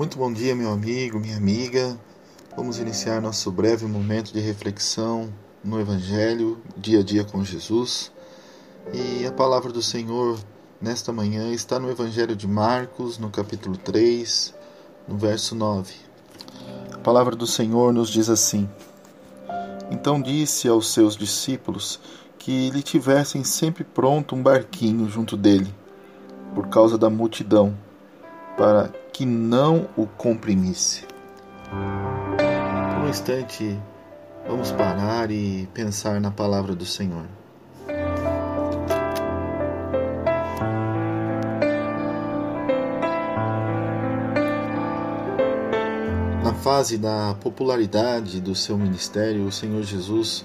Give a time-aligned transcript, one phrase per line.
[0.00, 1.94] Muito bom dia, meu amigo, minha amiga.
[2.56, 5.30] Vamos iniciar nosso breve momento de reflexão
[5.62, 8.10] no Evangelho, dia a dia com Jesus.
[8.94, 10.38] E a palavra do Senhor
[10.80, 14.54] nesta manhã está no Evangelho de Marcos, no capítulo 3,
[15.06, 15.92] no verso 9.
[16.94, 18.66] A palavra do Senhor nos diz assim:
[19.90, 22.00] Então disse aos seus discípulos
[22.38, 25.70] que lhe tivessem sempre pronto um barquinho junto dele,
[26.54, 27.76] por causa da multidão,
[28.56, 31.04] para que não o comprimisse.
[31.70, 33.78] Por um instante,
[34.46, 37.26] vamos parar e pensar na palavra do Senhor.
[46.42, 50.44] Na fase da popularidade do seu ministério, o Senhor Jesus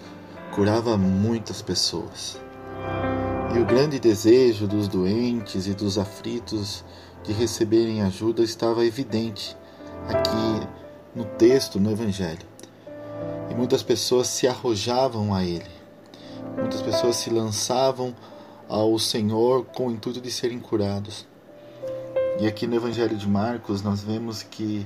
[0.52, 2.40] curava muitas pessoas.
[3.56, 6.84] E o grande desejo dos doentes e dos aflitos
[7.26, 9.56] de receberem ajuda estava evidente
[10.08, 10.68] aqui
[11.16, 12.46] no texto, no Evangelho.
[13.50, 15.70] E muitas pessoas se arrojavam a Ele,
[16.58, 18.16] muitas pessoas se lançavam
[18.68, 21.26] ao Senhor com o intuito de serem curados.
[22.40, 24.86] E aqui no Evangelho de Marcos nós vemos que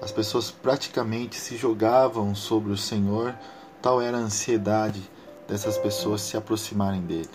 [0.00, 3.34] as pessoas praticamente se jogavam sobre o Senhor
[3.82, 5.00] Tal era a ansiedade
[5.48, 7.30] dessas pessoas se aproximarem dele.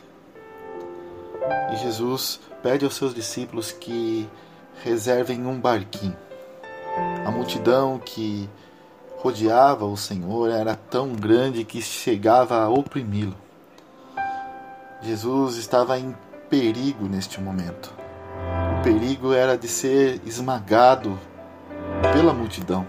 [1.74, 4.30] E Jesus pede aos seus discípulos que
[4.84, 6.16] reservem um barquinho.
[7.26, 8.50] A multidão que
[9.18, 13.36] rodeava o Senhor era tão grande que chegava a oprimi-lo.
[15.02, 16.16] Jesus estava em
[16.50, 17.94] perigo neste momento.
[18.80, 21.20] O perigo era de ser esmagado
[22.14, 22.88] pela multidão.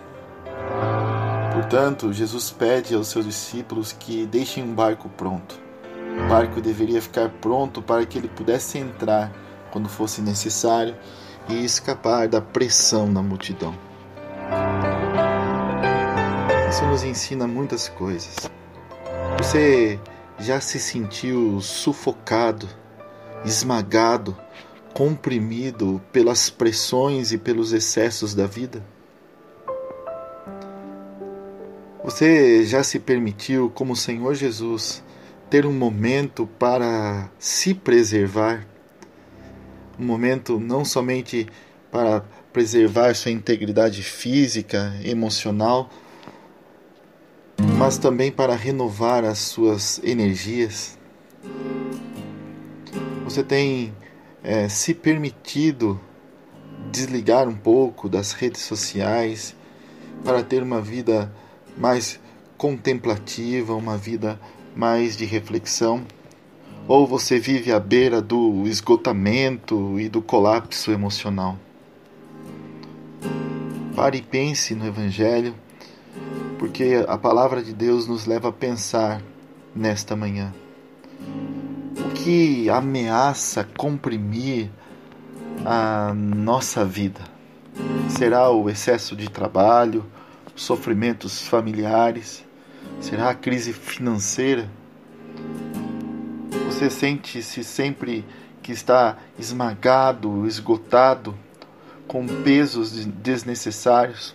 [1.52, 5.65] Portanto, Jesus pede aos seus discípulos que deixem um barco pronto.
[6.18, 9.32] O barco deveria ficar pronto para que ele pudesse entrar
[9.70, 10.96] quando fosse necessário
[11.48, 13.74] e escapar da pressão da multidão.
[16.70, 18.50] Isso nos ensina muitas coisas.
[19.38, 20.00] Você
[20.38, 22.68] já se sentiu sufocado,
[23.44, 24.36] esmagado,
[24.92, 28.82] comprimido pelas pressões e pelos excessos da vida?
[32.02, 35.02] Você já se permitiu, como o Senhor Jesus,
[35.48, 38.66] ter um momento para se preservar?
[39.98, 41.46] Um momento não somente
[41.90, 42.20] para
[42.52, 45.90] preservar sua integridade física, emocional,
[47.78, 50.98] mas também para renovar as suas energias?
[53.24, 53.94] Você tem
[54.42, 56.00] é, se permitido
[56.90, 59.54] desligar um pouco das redes sociais
[60.24, 61.32] para ter uma vida
[61.76, 62.18] mais
[62.56, 64.40] contemplativa, uma vida
[64.76, 66.06] mais de reflexão?
[66.86, 71.58] Ou você vive à beira do esgotamento e do colapso emocional?
[73.96, 75.54] Pare e pense no Evangelho,
[76.58, 79.22] porque a palavra de Deus nos leva a pensar
[79.74, 80.54] nesta manhã.
[81.98, 84.70] O que ameaça comprimir
[85.64, 87.20] a nossa vida?
[88.10, 90.04] Será o excesso de trabalho,
[90.54, 92.45] sofrimentos familiares?
[93.00, 94.68] Será a crise financeira?
[96.66, 98.24] Você sente-se sempre
[98.62, 101.36] que está esmagado, esgotado,
[102.08, 104.34] com pesos desnecessários?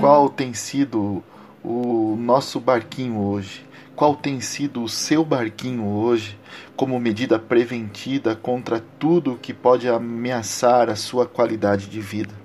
[0.00, 1.22] Qual tem sido
[1.62, 3.66] o nosso barquinho hoje?
[3.96, 6.38] Qual tem sido o seu barquinho hoje
[6.76, 12.44] como medida preventiva contra tudo que pode ameaçar a sua qualidade de vida?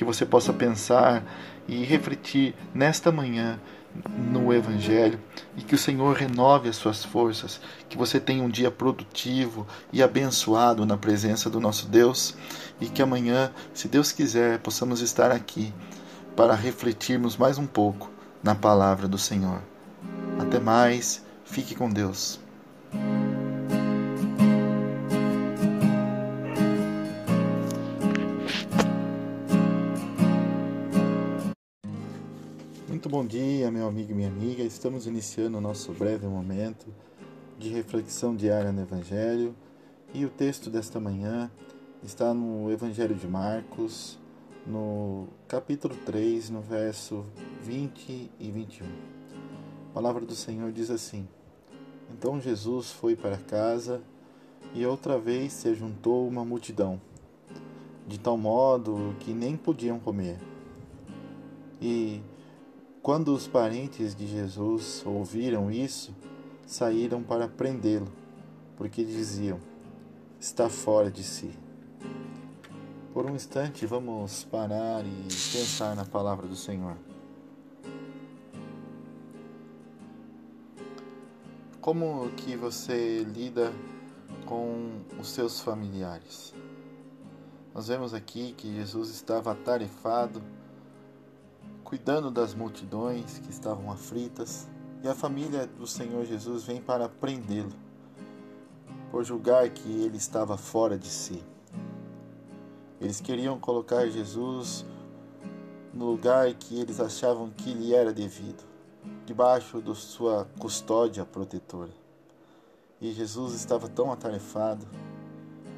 [0.00, 1.22] que você possa pensar
[1.70, 3.60] e refletir nesta manhã
[4.32, 5.20] no Evangelho
[5.56, 10.02] e que o Senhor renove as suas forças, que você tenha um dia produtivo e
[10.02, 12.36] abençoado na presença do nosso Deus
[12.80, 15.72] e que amanhã, se Deus quiser, possamos estar aqui
[16.36, 18.10] para refletirmos mais um pouco
[18.42, 19.60] na palavra do Senhor.
[20.40, 22.40] Até mais, fique com Deus.
[33.10, 34.62] Bom dia, meu amigo e minha amiga.
[34.62, 36.86] Estamos iniciando o nosso breve momento
[37.58, 39.52] de reflexão diária no Evangelho
[40.14, 41.50] e o texto desta manhã
[42.04, 44.16] está no Evangelho de Marcos,
[44.64, 47.26] no capítulo 3, no verso
[47.64, 48.86] 20 e 21.
[48.86, 51.26] A palavra do Senhor diz assim:
[52.12, 54.00] Então Jesus foi para casa
[54.72, 57.00] e outra vez se juntou uma multidão,
[58.06, 60.38] de tal modo que nem podiam comer.
[61.82, 62.22] E
[63.02, 66.14] quando os parentes de Jesus ouviram isso,
[66.66, 68.12] saíram para prendê-lo,
[68.76, 69.58] porque diziam:
[70.38, 71.50] está fora de si.
[73.12, 76.96] Por um instante, vamos parar e pensar na palavra do Senhor.
[81.80, 83.72] Como que você lida
[84.44, 86.54] com os seus familiares?
[87.74, 90.42] Nós vemos aqui que Jesus estava atarefado,
[91.90, 94.68] cuidando das multidões que estavam aflitas,
[95.02, 97.72] e a família do Senhor Jesus vem para prendê-lo,
[99.10, 101.42] por julgar que ele estava fora de si.
[103.00, 104.86] Eles queriam colocar Jesus
[105.92, 108.62] no lugar que eles achavam que lhe era devido
[109.26, 111.90] debaixo de sua custódia protetora.
[113.00, 114.86] E Jesus estava tão atarefado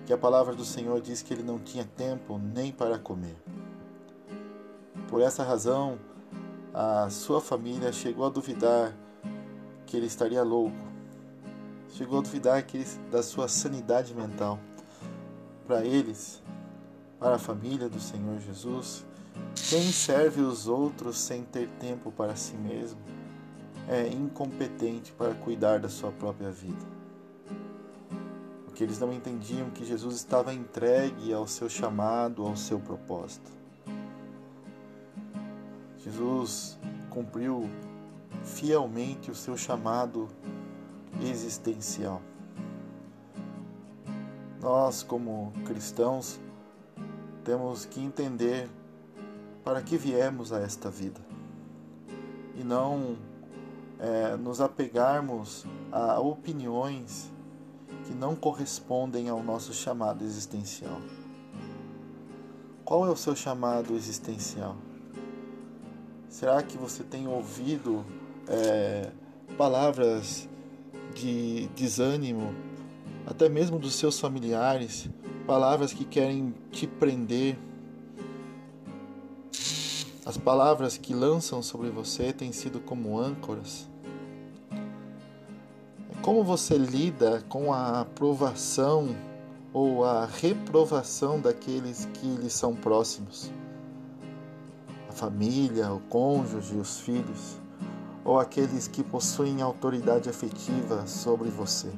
[0.04, 3.36] que a palavra do Senhor diz que ele não tinha tempo nem para comer.
[5.12, 5.98] Por essa razão,
[6.72, 8.96] a sua família chegou a duvidar
[9.84, 10.88] que ele estaria louco,
[11.90, 14.58] chegou a duvidar ele, da sua sanidade mental.
[15.66, 16.42] Para eles,
[17.18, 19.04] para a família do Senhor Jesus,
[19.68, 22.98] quem serve os outros sem ter tempo para si mesmo
[23.90, 26.86] é incompetente para cuidar da sua própria vida.
[28.64, 33.61] Porque eles não entendiam que Jesus estava entregue ao seu chamado, ao seu propósito.
[36.04, 36.78] Jesus
[37.10, 37.70] cumpriu
[38.44, 40.28] fielmente o seu chamado
[41.20, 42.20] existencial.
[44.60, 46.40] Nós, como cristãos,
[47.44, 48.68] temos que entender
[49.64, 51.20] para que viemos a esta vida
[52.56, 53.16] e não
[53.98, 57.30] é, nos apegarmos a opiniões
[58.04, 61.00] que não correspondem ao nosso chamado existencial.
[62.84, 64.76] Qual é o seu chamado existencial?
[66.32, 68.04] Será que você tem ouvido
[68.48, 69.10] é,
[69.58, 70.48] palavras
[71.14, 72.54] de desânimo,
[73.26, 75.10] até mesmo dos seus familiares,
[75.46, 77.58] palavras que querem te prender?
[80.24, 83.92] As palavras que lançam sobre você têm sido como âncoras
[86.22, 89.08] como você lida com a aprovação
[89.72, 93.50] ou a reprovação daqueles que lhe são próximos?
[95.12, 97.60] A família, o cônjuge, os filhos,
[98.24, 101.90] ou aqueles que possuem autoridade afetiva sobre você?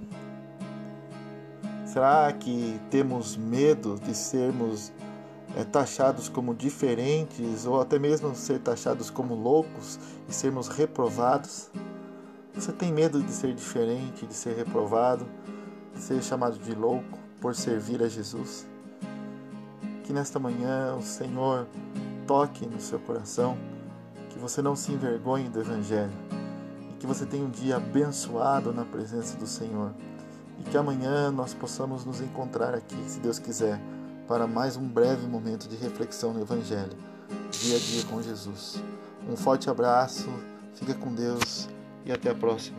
[1.87, 4.93] Será que temos medo de sermos
[5.56, 11.70] é, taxados como diferentes ou até mesmo ser taxados como loucos e sermos reprovados?
[12.52, 15.25] Você tem medo de ser diferente, de ser reprovado,
[15.94, 18.66] de ser chamado de louco por servir a Jesus?
[20.02, 21.69] Que nesta manhã o Senhor
[22.26, 23.56] toque no seu coração,
[24.31, 26.12] que você não se envergonhe do Evangelho
[26.93, 29.93] e que você tenha um dia abençoado na presença do Senhor
[30.59, 33.81] e que amanhã nós possamos nos encontrar aqui, se Deus quiser,
[34.26, 36.97] para mais um breve momento de reflexão no Evangelho,
[37.50, 38.82] dia a dia com Jesus.
[39.29, 40.29] Um forte abraço,
[40.75, 41.69] fica com Deus
[42.05, 42.79] e até a próxima.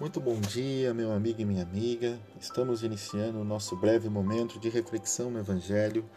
[0.00, 2.18] Muito bom dia, meu amigo e minha amiga.
[2.40, 6.08] Estamos iniciando o nosso breve momento de reflexão no Evangelho,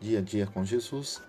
[0.00, 1.20] dia a dia com Jesus.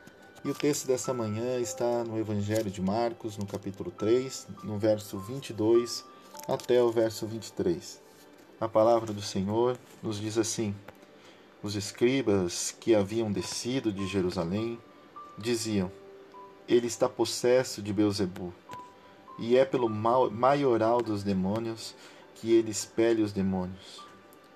[0.46, 5.20] E o texto dessa manhã está no Evangelho de Marcos, no capítulo 3, no verso
[5.20, 6.06] 22
[6.48, 8.02] até o verso 23.
[8.62, 10.74] A palavra do Senhor nos diz assim:
[11.62, 14.80] os escribas que haviam descido de Jerusalém
[15.38, 15.92] diziam:
[16.70, 18.54] Ele está possesso de Beuzebu,
[19.38, 21.96] e é pelo maioral dos demônios
[22.36, 24.02] que ele expele os demônios.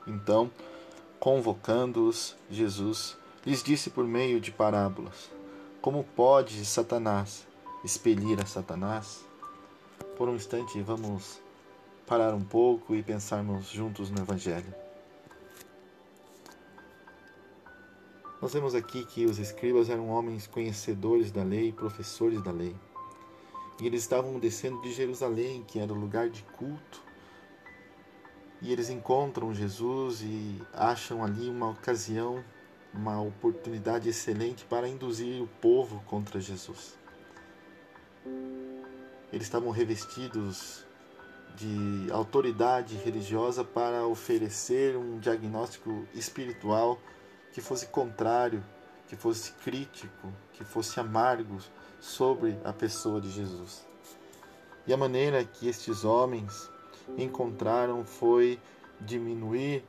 [0.07, 0.49] Então,
[1.19, 5.29] convocando-os, Jesus lhes disse por meio de parábolas:
[5.81, 7.45] Como pode Satanás
[7.83, 9.23] expelir a Satanás?
[10.17, 11.39] Por um instante, vamos
[12.05, 14.73] parar um pouco e pensarmos juntos no Evangelho.
[18.41, 22.75] Nós vemos aqui que os escribas eram homens conhecedores da lei, professores da lei.
[23.79, 27.01] E eles estavam descendo de Jerusalém, que era o lugar de culto.
[28.61, 32.43] E eles encontram Jesus e acham ali uma ocasião,
[32.93, 36.99] uma oportunidade excelente para induzir o povo contra Jesus.
[39.33, 40.85] Eles estavam revestidos
[41.55, 46.99] de autoridade religiosa para oferecer um diagnóstico espiritual
[47.51, 48.63] que fosse contrário,
[49.07, 51.57] que fosse crítico, que fosse amargo
[52.01, 53.85] sobre a pessoa de Jesus.
[54.87, 56.69] E a maneira que estes homens
[57.17, 58.59] encontraram foi
[58.99, 59.85] diminuir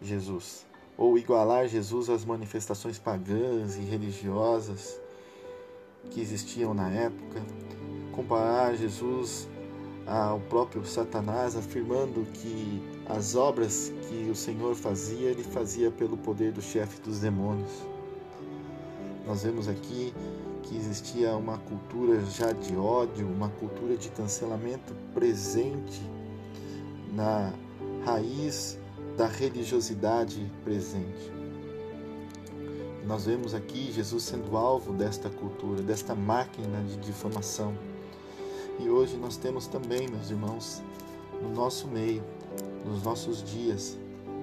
[0.00, 5.00] Jesus, ou igualar Jesus às manifestações pagãs e religiosas
[6.10, 7.42] que existiam na época,
[8.12, 9.48] comparar Jesus
[10.06, 16.52] ao próprio Satanás, afirmando que as obras que o Senhor fazia, ele fazia pelo poder
[16.52, 17.72] do chefe dos demônios.
[19.26, 20.14] Nós vemos aqui
[20.66, 26.02] que existia uma cultura já de ódio, uma cultura de cancelamento presente
[27.12, 27.52] na
[28.04, 28.78] raiz
[29.16, 31.32] da religiosidade presente.
[33.06, 37.72] Nós vemos aqui Jesus sendo alvo desta cultura, desta máquina de difamação.
[38.80, 40.82] E hoje nós temos também, meus irmãos,
[41.40, 42.22] no nosso meio,
[42.84, 43.96] nos nossos dias,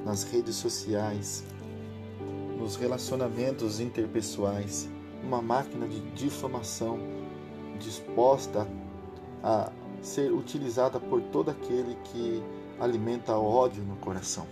[0.06, 1.44] nas redes sociais,
[2.58, 4.89] nos relacionamentos interpessoais,
[5.24, 7.00] uma máquina de difamação
[7.80, 8.68] disposta
[9.44, 12.44] a ser utilizada por todo aquele que
[12.80, 14.46] alimenta ódio no coração.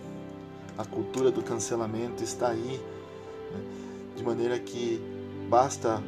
[0.76, 2.80] A cultura do cancelamento está aí,
[3.52, 3.60] né?
[4.16, 5.00] de maneira que
[5.48, 6.02] basta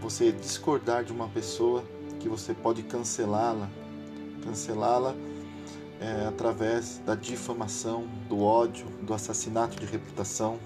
[0.00, 1.84] você discordar de uma pessoa
[2.18, 3.68] que você pode cancelá-la,
[4.42, 5.14] cancelá-la
[6.00, 10.58] é, através da difamação, do ódio, do assassinato de reputação.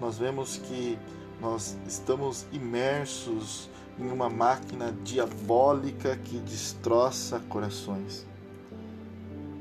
[0.00, 0.98] Nós vemos que
[1.40, 8.26] nós estamos imersos em uma máquina diabólica que destroça corações.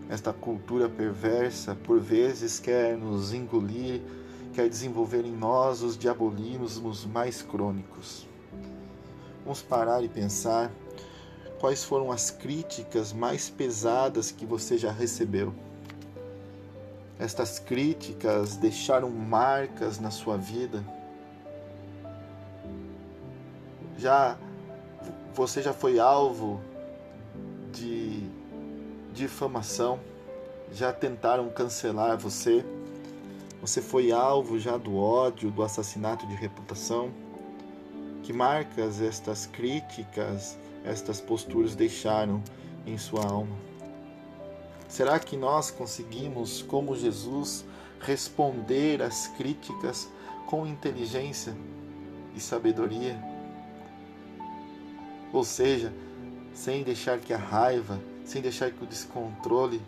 [0.10, 4.02] Esta cultura perversa, por vezes, quer nos engolir,
[4.54, 8.28] quer desenvolver em nós os diabolismos mais crônicos.
[9.44, 10.72] Vamos parar e pensar
[11.60, 15.54] quais foram as críticas mais pesadas que você já recebeu.
[17.20, 20.84] Estas críticas deixaram marcas na sua vida.
[24.04, 24.38] Já
[25.34, 26.60] você já foi alvo
[27.72, 28.30] de
[29.14, 29.98] difamação,
[30.74, 32.66] já tentaram cancelar você.
[33.62, 37.14] Você foi alvo já do ódio, do assassinato de reputação.
[38.24, 42.44] Que marcas estas críticas estas posturas deixaram
[42.86, 43.56] em sua alma?
[44.90, 47.64] Será que nós conseguimos, como Jesus,
[48.02, 50.10] responder às críticas
[50.46, 51.56] com inteligência
[52.36, 53.33] e sabedoria?
[55.34, 55.92] Ou seja,
[56.54, 59.82] sem deixar que a raiva, sem deixar que o descontrole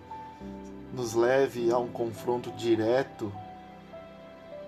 [0.92, 3.32] nos leve a um confronto direto,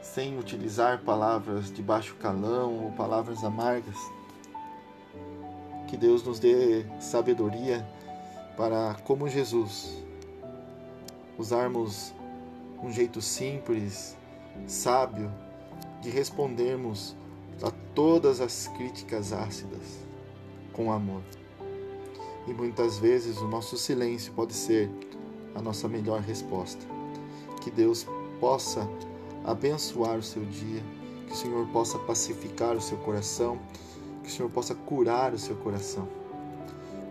[0.03, 3.97] sem utilizar palavras de baixo calão ou palavras amargas?
[5.87, 7.83] Que Deus nos dê sabedoria
[8.55, 9.97] para, como Jesus,
[11.39, 12.13] usarmos
[12.83, 14.15] um jeito simples,
[14.67, 15.31] sábio,
[16.01, 17.15] de respondermos
[17.63, 20.06] a todas as críticas ácidas
[20.77, 21.21] com amor.
[22.47, 24.89] E muitas vezes o nosso silêncio pode ser
[25.53, 26.85] a nossa melhor resposta.
[27.61, 28.07] Que Deus
[28.39, 28.87] possa
[29.43, 30.81] abençoar o seu dia,
[31.25, 33.59] que o Senhor possa pacificar o seu coração
[34.27, 36.07] que o Senhor possa curar o seu coração.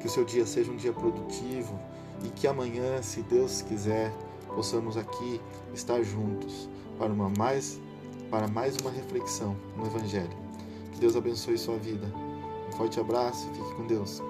[0.00, 1.80] Que o seu dia seja um dia produtivo
[2.23, 4.12] e que amanhã, se Deus quiser,
[4.54, 5.40] possamos aqui
[5.75, 6.68] estar juntos
[6.99, 7.80] para uma mais
[8.30, 10.37] para mais uma reflexão no evangelho.
[10.92, 12.06] Que Deus abençoe sua vida.
[12.76, 14.21] Forte abraço e fique com Deus.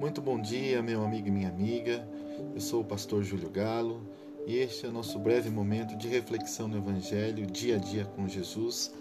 [0.00, 2.04] Muito bom dia, meu amigo e minha amiga.
[2.52, 4.02] Eu sou o pastor Júlio Galo
[4.48, 8.26] e este é o nosso breve momento de reflexão no Evangelho, dia a dia com
[8.26, 8.92] Jesus.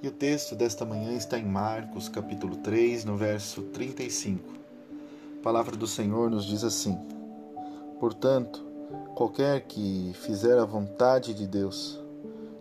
[0.00, 4.48] E o texto desta manhã está em Marcos, capítulo 3, no verso 35.
[5.40, 6.96] A palavra do Senhor nos diz assim:
[7.98, 8.71] Portanto,
[9.14, 12.00] qualquer que fizer a vontade de Deus,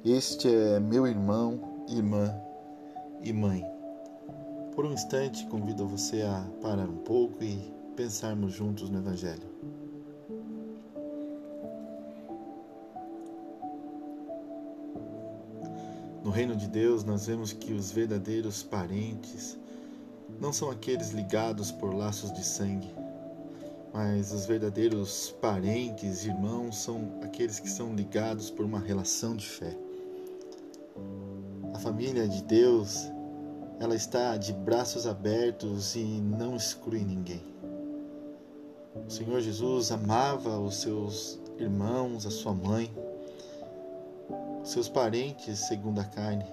[0.04, 2.34] este é meu irmão, irmã
[3.22, 3.66] e mãe.
[4.76, 9.52] Por um instante, convido você a parar um pouco e pensarmos juntos no Evangelho.
[16.24, 19.58] No reino de Deus, nós vemos que os verdadeiros parentes
[20.40, 22.94] não são aqueles ligados por laços de sangue,
[23.94, 29.76] mas os verdadeiros parentes, irmãos, são aqueles que são ligados por uma relação de fé.
[31.74, 33.12] A família de Deus,
[33.80, 37.44] ela está de braços abertos e não exclui ninguém.
[39.08, 42.92] O Senhor Jesus amava os seus irmãos, a sua mãe,
[44.64, 46.46] seus parentes segundo a carne,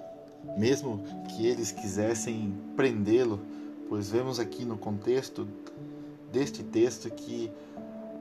[0.57, 3.39] mesmo que eles quisessem prendê-lo,
[3.87, 5.47] pois vemos aqui no contexto
[6.31, 7.51] deste texto que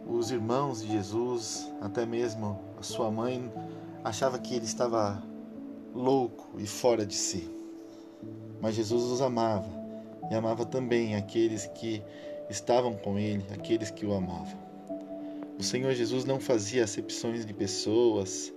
[0.06, 3.52] os irmãos de Jesus, até mesmo a sua mãe,
[4.02, 5.22] achava que ele estava
[5.94, 7.50] louco e fora de si.
[8.60, 9.68] Mas Jesus os amava
[10.30, 12.02] e amava também aqueles que
[12.48, 14.58] estavam com ele, aqueles que o amavam.
[15.58, 18.52] O Senhor Jesus não fazia acepções de pessoas,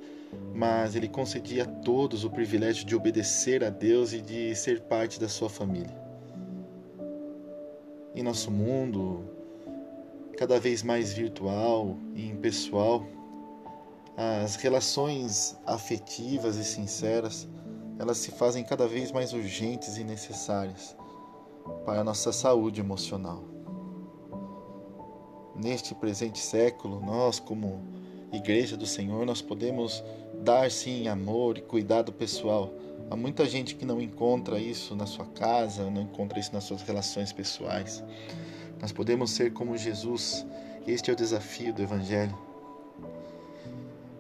[0.54, 5.20] mas ele concedia a todos o privilégio de obedecer a Deus e de ser parte
[5.20, 6.00] da sua família.
[8.16, 9.26] Em nosso mundo,
[10.42, 13.06] cada vez mais virtual e impessoal,
[14.18, 17.48] as relações afetivas e sinceras,
[18.00, 20.98] elas se fazem cada vez mais urgentes e necessárias
[21.86, 23.44] para a nossa saúde emocional.
[25.56, 27.80] Neste presente século, nós como
[28.34, 30.04] igreja do Senhor, nós podemos
[30.42, 32.74] dar sim amor e cuidado pessoal.
[33.12, 36.82] Há muita gente que não encontra isso na sua casa, não encontra isso nas suas
[36.82, 38.04] relações pessoais.
[38.82, 40.46] Nós podemos ser como Jesus.
[40.88, 42.38] Este é o desafio do Evangelho.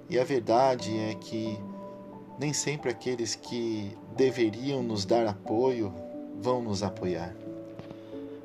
[0.10, 1.58] E a verdade é que
[2.39, 5.94] nem sempre aqueles que deveriam nos dar apoio
[6.39, 7.36] vão nos apoiar.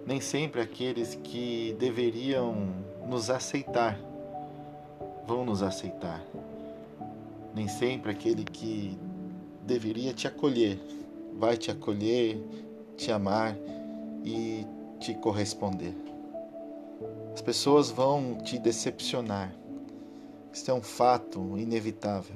[0.07, 2.55] Nem sempre aqueles que deveriam
[3.07, 3.99] nos aceitar
[5.27, 6.25] vão nos aceitar.
[7.55, 8.97] Nem sempre aquele que
[9.67, 10.79] deveria te acolher
[11.39, 12.39] vai te acolher,
[12.97, 13.57] te amar
[14.25, 14.67] e
[14.99, 16.06] te corresponder.
[17.37, 19.55] As pessoas vão te decepcionar.
[20.51, 22.35] Isso é um fato inevitável.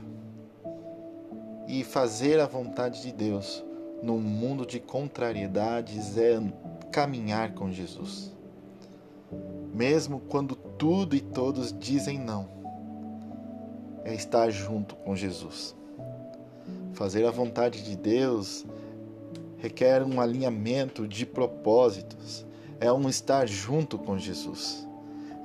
[1.67, 3.65] E fazer a vontade de Deus
[4.03, 6.39] num mundo de contrariedades é
[6.93, 8.31] caminhar com Jesus.
[9.73, 12.47] Mesmo quando tudo e todos dizem não
[14.05, 15.75] é estar junto com Jesus.
[16.93, 18.67] Fazer a vontade de Deus
[19.57, 22.45] requer um alinhamento de propósitos,
[22.79, 24.87] é um estar junto com Jesus,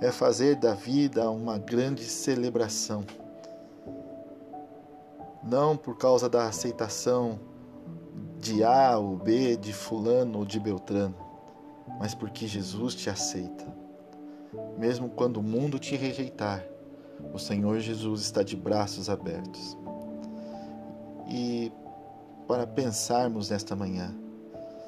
[0.02, 3.06] é fazer da vida uma grande celebração.
[5.44, 7.40] Não por causa da aceitação
[8.40, 11.16] de A ou B, de Fulano ou de Beltrano,
[12.00, 13.66] mas porque Jesus te aceita.
[14.78, 16.64] Mesmo quando o mundo te rejeitar,
[17.34, 19.78] o Senhor Jesus está de braços abertos.
[21.28, 21.72] E
[22.48, 24.14] para pensarmos nesta manhã,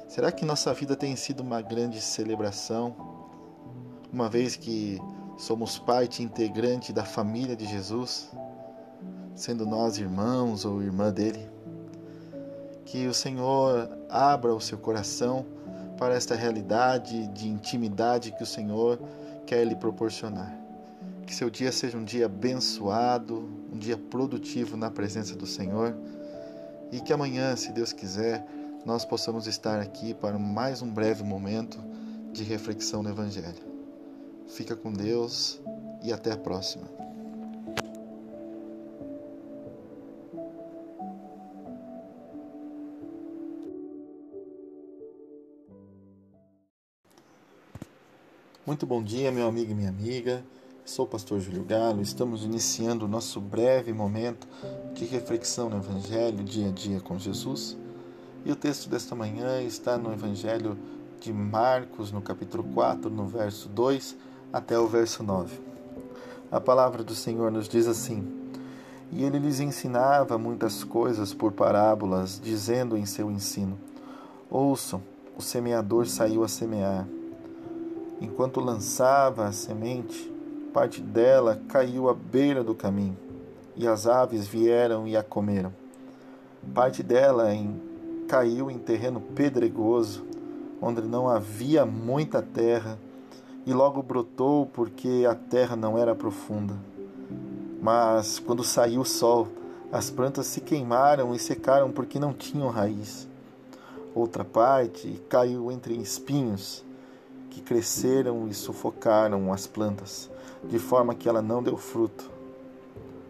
[0.06, 3.17] será que nossa vida tem sido uma grande celebração,
[4.12, 4.98] uma vez que
[5.36, 8.30] somos parte integrante da família de Jesus,
[9.34, 11.48] sendo nós irmãos ou irmã dele?
[12.84, 15.44] Que o Senhor abra o seu coração
[15.98, 18.98] para esta realidade de intimidade que o Senhor
[19.46, 20.56] quer lhe proporcionar.
[21.26, 25.94] Que seu dia seja um dia abençoado, um dia produtivo na presença do Senhor
[26.90, 28.46] e que amanhã, se Deus quiser,
[28.84, 31.78] nós possamos estar aqui para mais um breve momento
[32.32, 33.67] de reflexão no Evangelho.
[34.58, 35.60] Fica com Deus
[36.02, 36.82] e até a próxima.
[48.66, 50.42] Muito bom dia, meu amigo e minha amiga.
[50.84, 54.48] Sou o pastor Júlio Galo, estamos iniciando o nosso breve momento
[54.92, 57.76] de reflexão no Evangelho dia a dia com Jesus.
[58.44, 60.76] E o texto desta manhã está no Evangelho
[61.20, 65.60] de Marcos, no capítulo 4, no verso 2 até o verso 9.
[66.50, 68.26] A palavra do Senhor nos diz assim:
[69.12, 73.78] E ele lhes ensinava muitas coisas por parábolas, dizendo em seu ensino:
[74.50, 75.02] Ouçam,
[75.36, 77.06] o semeador saiu a semear.
[78.20, 80.32] Enquanto lançava a semente,
[80.72, 83.16] parte dela caiu à beira do caminho,
[83.76, 85.72] e as aves vieram e a comeram.
[86.74, 87.80] Parte dela em,
[88.26, 90.24] caiu em terreno pedregoso,
[90.80, 92.98] onde não havia muita terra,
[93.68, 96.74] e logo brotou porque a terra não era profunda.
[97.82, 99.46] Mas quando saiu o sol,
[99.92, 103.28] as plantas se queimaram e secaram porque não tinham raiz.
[104.14, 106.82] Outra parte caiu entre espinhos,
[107.50, 110.30] que cresceram e sufocaram as plantas
[110.64, 112.30] de forma que ela não deu fruto.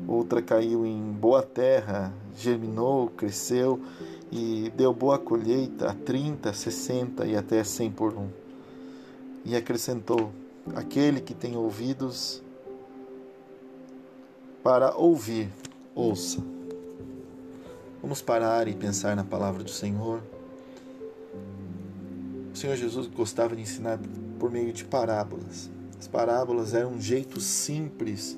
[0.06, 3.80] Outra caiu em boa terra, germinou, cresceu
[4.30, 8.37] e deu boa colheita a 30, 60 e até 100 por um.
[9.44, 10.32] E acrescentou:
[10.74, 12.42] Aquele que tem ouvidos
[14.62, 15.48] para ouvir,
[15.94, 16.42] ouça.
[18.02, 20.22] Vamos parar e pensar na palavra do Senhor.
[22.52, 23.98] O Senhor Jesus gostava de ensinar
[24.38, 25.70] por meio de parábolas.
[25.98, 28.36] As parábolas eram um jeito simples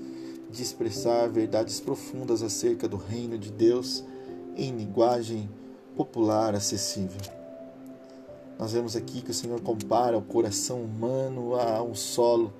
[0.50, 4.04] de expressar verdades profundas acerca do reino de Deus
[4.56, 5.48] em linguagem
[5.94, 7.39] popular acessível.
[8.60, 12.52] Nós vemos aqui que o Senhor compara o coração humano a um solo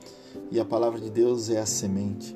[0.51, 2.35] e a palavra de Deus é a semente.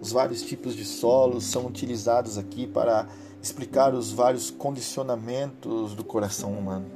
[0.00, 3.08] Os vários tipos de solos são utilizados aqui para
[3.42, 6.86] explicar os vários condicionamentos do coração humano.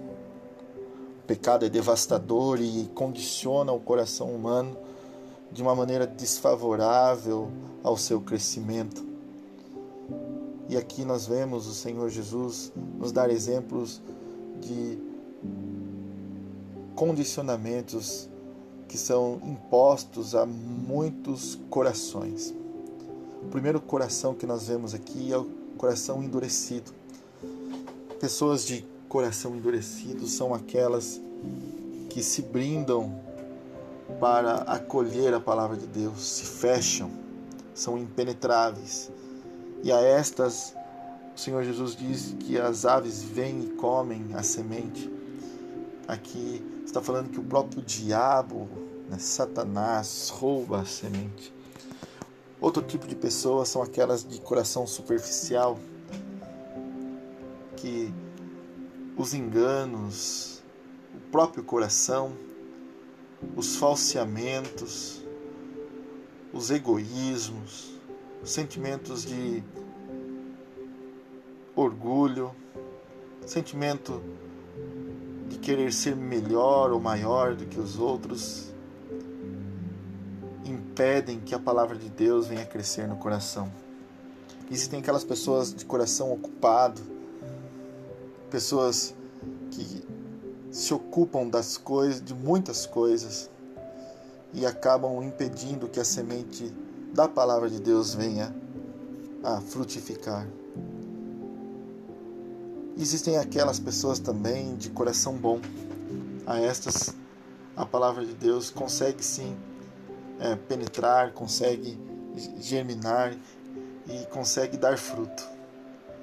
[1.24, 4.76] O pecado é devastador e condiciona o coração humano
[5.50, 7.50] de uma maneira desfavorável
[7.82, 9.04] ao seu crescimento.
[10.68, 14.00] E aqui nós vemos o Senhor Jesus nos dar exemplos
[14.60, 15.13] de
[16.94, 18.28] condicionamentos
[18.88, 22.54] que são impostos a muitos corações.
[23.42, 25.44] O primeiro coração que nós vemos aqui é o
[25.76, 26.92] coração endurecido.
[28.20, 31.20] Pessoas de coração endurecido são aquelas
[32.11, 33.20] que se brindam
[34.20, 37.11] para acolher a palavra de Deus, se fecham,
[37.74, 39.11] são impenetráveis.
[39.83, 40.74] E a estas
[41.35, 45.11] o Senhor Jesus diz que as aves vêm e comem a semente.
[46.06, 48.68] Aqui está falando que o próprio diabo,
[49.08, 51.52] né, Satanás, rouba a semente.
[52.60, 55.78] Outro tipo de pessoas são aquelas de coração superficial,
[57.76, 58.12] que
[59.16, 60.62] os enganos,
[61.14, 62.32] o próprio coração,
[63.56, 65.22] os falseamentos,
[66.52, 67.98] os egoísmos,
[68.42, 69.62] os sentimentos de
[71.74, 72.54] orgulho,
[73.46, 74.22] sentimento
[75.64, 78.70] querer ser melhor ou maior do que os outros,
[80.62, 83.72] impedem que a palavra de Deus venha crescer no coração.
[84.70, 87.00] Existem aquelas pessoas de coração ocupado,
[88.50, 89.14] pessoas
[89.70, 90.05] que
[90.70, 93.48] se ocupam das coisas, de muitas coisas
[94.53, 96.70] e acabam impedindo que a semente
[97.14, 98.55] da palavra de Deus venha
[99.42, 100.46] a frutificar.
[102.96, 105.61] Existem aquelas pessoas também de coração bom.
[106.46, 107.14] A estas
[107.76, 109.57] a palavra de Deus consegue sim
[110.38, 111.98] é, penetrar, consegue
[112.61, 113.37] germinar
[114.07, 115.42] e consegue dar fruto.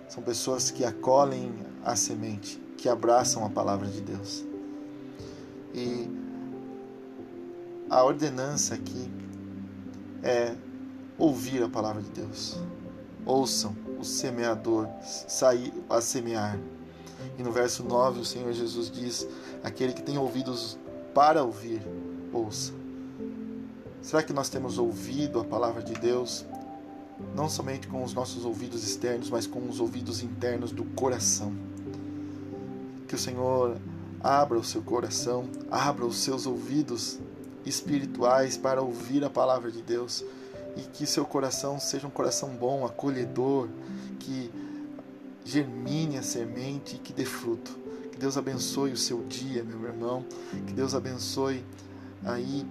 [0.07, 1.53] São pessoas que acolhem
[1.83, 4.45] a semente, que abraçam a palavra de Deus.
[5.73, 6.09] E
[7.89, 9.11] a ordenança aqui
[10.23, 10.55] é
[11.17, 12.57] ouvir a palavra de Deus.
[13.25, 16.59] Ouçam o semeador sair a semear.
[17.37, 19.27] E no verso 9 o Senhor Jesus diz:
[19.63, 20.77] Aquele que tem ouvidos
[21.13, 21.81] para ouvir,
[22.33, 22.73] ouça.
[24.01, 26.45] Será que nós temos ouvido a palavra de Deus?
[27.35, 31.53] Não somente com os nossos ouvidos externos, mas com os ouvidos internos do coração.
[33.07, 33.77] Que o Senhor
[34.19, 37.19] abra o seu coração, abra os seus ouvidos
[37.63, 40.25] espirituais para ouvir a palavra de Deus
[40.77, 43.67] e que seu coração seja um coração bom, acolhedor,
[44.19, 44.51] que
[45.43, 47.77] germine a semente e que dê fruto.
[48.11, 50.25] Que Deus abençoe o seu dia, meu irmão.
[50.67, 51.63] Que Deus abençoe
[52.23, 52.65] aí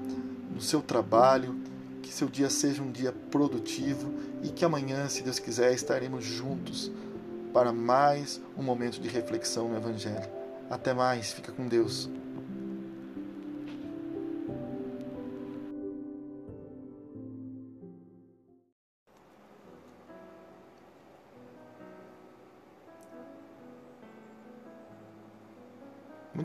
[0.55, 1.57] no seu trabalho.
[2.03, 6.91] Que seu dia seja um dia produtivo e que amanhã, se Deus quiser, estaremos juntos
[7.53, 10.29] para mais um momento de reflexão no Evangelho.
[10.69, 12.09] Até mais, fica com Deus.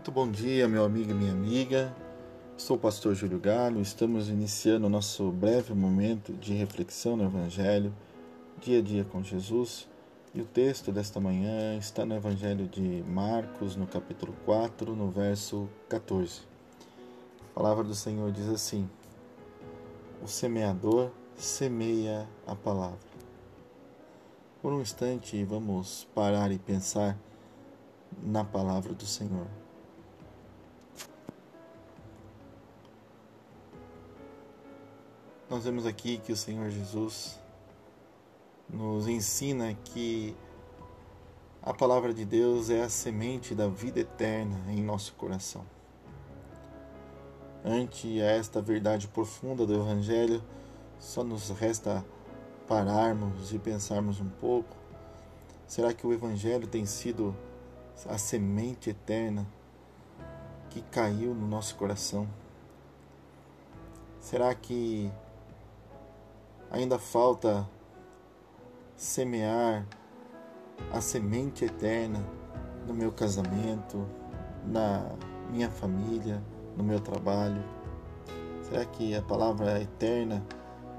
[0.06, 1.91] Muito bom dia, meu amigo e minha amiga.
[2.56, 3.82] Sou o pastor Júlio Galo.
[3.82, 7.91] Estamos iniciando o nosso breve momento de reflexão no Evangelho,
[8.62, 9.88] dia a dia com Jesus.
[10.32, 15.68] E o texto desta manhã está no Evangelho de Marcos, no capítulo 4, no verso
[15.89, 16.41] 14.
[17.50, 18.88] A palavra do Senhor diz assim:
[20.22, 23.00] O semeador semeia a palavra.
[24.62, 27.18] Por um instante, vamos parar e pensar
[28.22, 29.64] na palavra do Senhor.
[35.48, 37.40] Nós vemos aqui que o Senhor Jesus
[38.68, 40.36] nos ensina que
[41.62, 45.64] a palavra de Deus é a semente da vida eterna em nosso coração.
[47.64, 50.44] Ante esta verdade profunda do Evangelho,
[50.98, 52.04] só nos resta
[52.68, 54.76] pararmos e pensarmos um pouco.
[55.68, 57.36] Será que o Evangelho tem sido
[58.10, 59.46] a semente eterna
[60.72, 62.28] que caiu no nosso coração?
[64.20, 65.12] Será que
[66.71, 67.67] Ainda falta
[68.95, 69.86] semear
[70.91, 72.23] a semente eterna
[72.88, 74.06] no meu casamento,
[74.65, 75.06] na
[75.49, 76.41] minha família,
[76.75, 77.63] no meu trabalho.
[78.63, 80.43] Será que a palavra eterna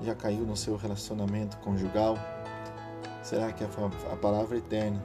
[0.03, 2.17] já caiu no seu relacionamento conjugal?
[3.23, 3.69] Será que a,
[4.13, 5.03] a palavra eterna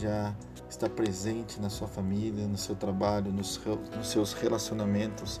[0.00, 0.34] já
[0.68, 3.60] está presente na sua família, no seu trabalho, nos,
[3.96, 5.40] nos seus relacionamentos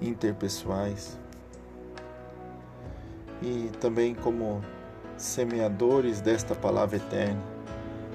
[0.00, 1.18] interpessoais?
[3.42, 4.62] E também como
[5.16, 7.40] semeadores desta palavra eterna?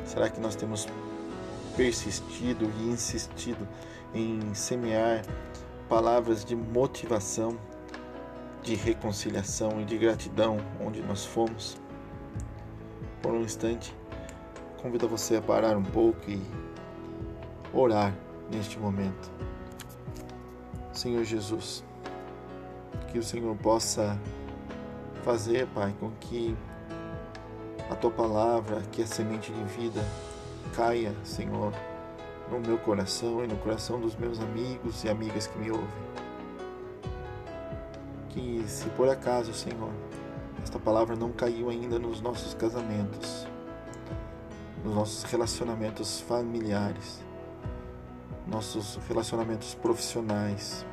[0.05, 0.87] Será que nós temos
[1.75, 3.67] persistido e insistido
[4.13, 5.23] em semear
[5.89, 7.57] palavras de motivação,
[8.63, 11.77] de reconciliação e de gratidão onde nós fomos?
[13.21, 13.95] Por um instante,
[14.81, 16.41] convido você a parar um pouco e
[17.73, 18.13] orar
[18.51, 19.31] neste momento.
[20.93, 21.83] Senhor Jesus,
[23.11, 24.17] que o Senhor possa
[25.25, 26.55] fazer, Pai, com que
[27.89, 30.05] a tua palavra, que é semente de vida,
[30.75, 31.73] caia, Senhor,
[32.51, 35.87] no meu coração e no coração dos meus amigos e amigas que me ouvem.
[38.29, 39.89] Que se por acaso, Senhor,
[40.61, 43.47] esta palavra não caiu ainda nos nossos casamentos,
[44.83, 47.19] nos nossos relacionamentos familiares,
[48.45, 50.85] nossos relacionamentos profissionais,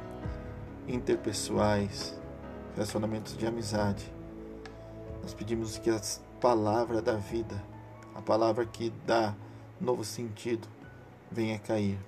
[0.88, 2.18] interpessoais,
[2.74, 4.21] relacionamentos de amizade.
[5.22, 6.00] Nós pedimos que a
[6.40, 7.62] palavra da vida,
[8.14, 9.34] a palavra que dá
[9.80, 10.68] novo sentido,
[11.30, 11.98] venha cair.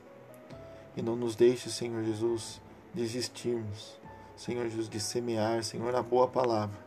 [0.96, 2.61] E não nos deixe, Senhor Jesus,
[2.92, 3.98] desistirmos,
[4.37, 6.85] Senhor Jesus, de semear, Senhor, a boa palavra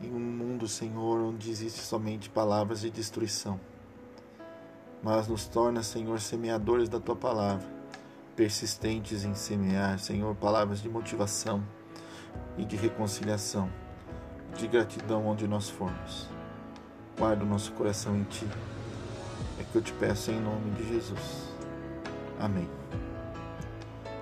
[0.00, 3.58] em um mundo, Senhor, onde existe somente palavras de destruição.
[5.02, 7.66] Mas nos torna, Senhor, semeadores da tua palavra,
[8.34, 11.62] persistentes em semear, Senhor, palavras de motivação
[12.58, 13.70] e de reconciliação,
[14.56, 16.28] de gratidão onde nós formos.
[17.18, 18.46] Guarda o nosso coração em Ti.
[19.58, 21.48] É que eu te peço em nome de Jesus.
[22.40, 22.68] Amém.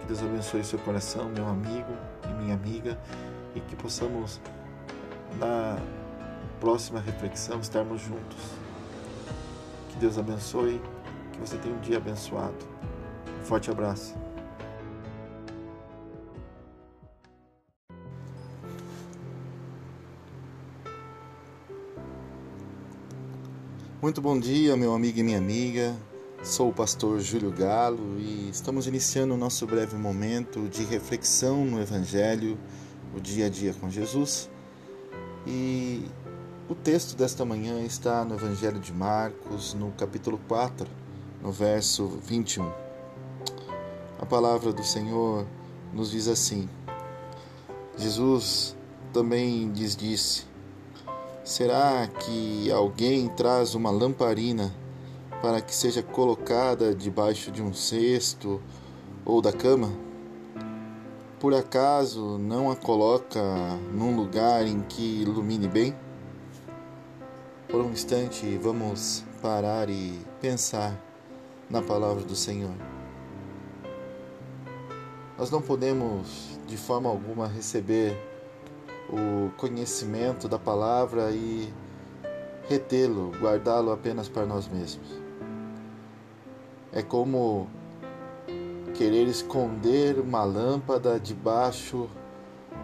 [0.01, 1.93] Que Deus abençoe seu coração, meu amigo
[2.29, 2.99] e minha amiga,
[3.55, 4.41] e que possamos,
[5.39, 5.79] na
[6.61, 8.53] próxima reflexão, estarmos juntos.
[9.91, 10.81] Que Deus abençoe,
[11.33, 12.55] que você tenha um dia abençoado.
[13.41, 14.24] Um forte abraço.
[24.05, 25.97] Muito bom dia, meu amigo e minha amiga.
[26.43, 31.81] Sou o pastor Júlio Galo e estamos iniciando o nosso breve momento de reflexão no
[31.81, 32.59] Evangelho,
[33.17, 34.51] o dia a dia com Jesus.
[35.47, 36.05] E
[36.69, 40.87] o texto desta manhã está no Evangelho de Marcos, no capítulo 4,
[41.41, 42.71] no verso 21.
[44.21, 45.47] A palavra do Senhor
[45.95, 46.69] nos diz assim:
[47.97, 48.77] Jesus
[49.15, 50.45] também lhes disse:
[51.45, 54.75] Será que alguém traz uma lamparina
[55.43, 58.63] para que seja colocada debaixo de um cesto
[59.27, 59.93] ou da cama?
[61.39, 63.43] Por acaso não a coloca
[63.93, 65.95] num lugar em que ilumine bem?
[67.69, 70.99] Por um instante, vamos parar e pensar
[71.69, 72.75] na palavra do Senhor.
[75.37, 78.34] Nós não podemos de forma alguma receber
[79.09, 81.73] o conhecimento da palavra e
[82.69, 85.07] retê-lo, guardá-lo apenas para nós mesmos.
[86.93, 87.69] É como
[88.95, 92.09] querer esconder uma lâmpada debaixo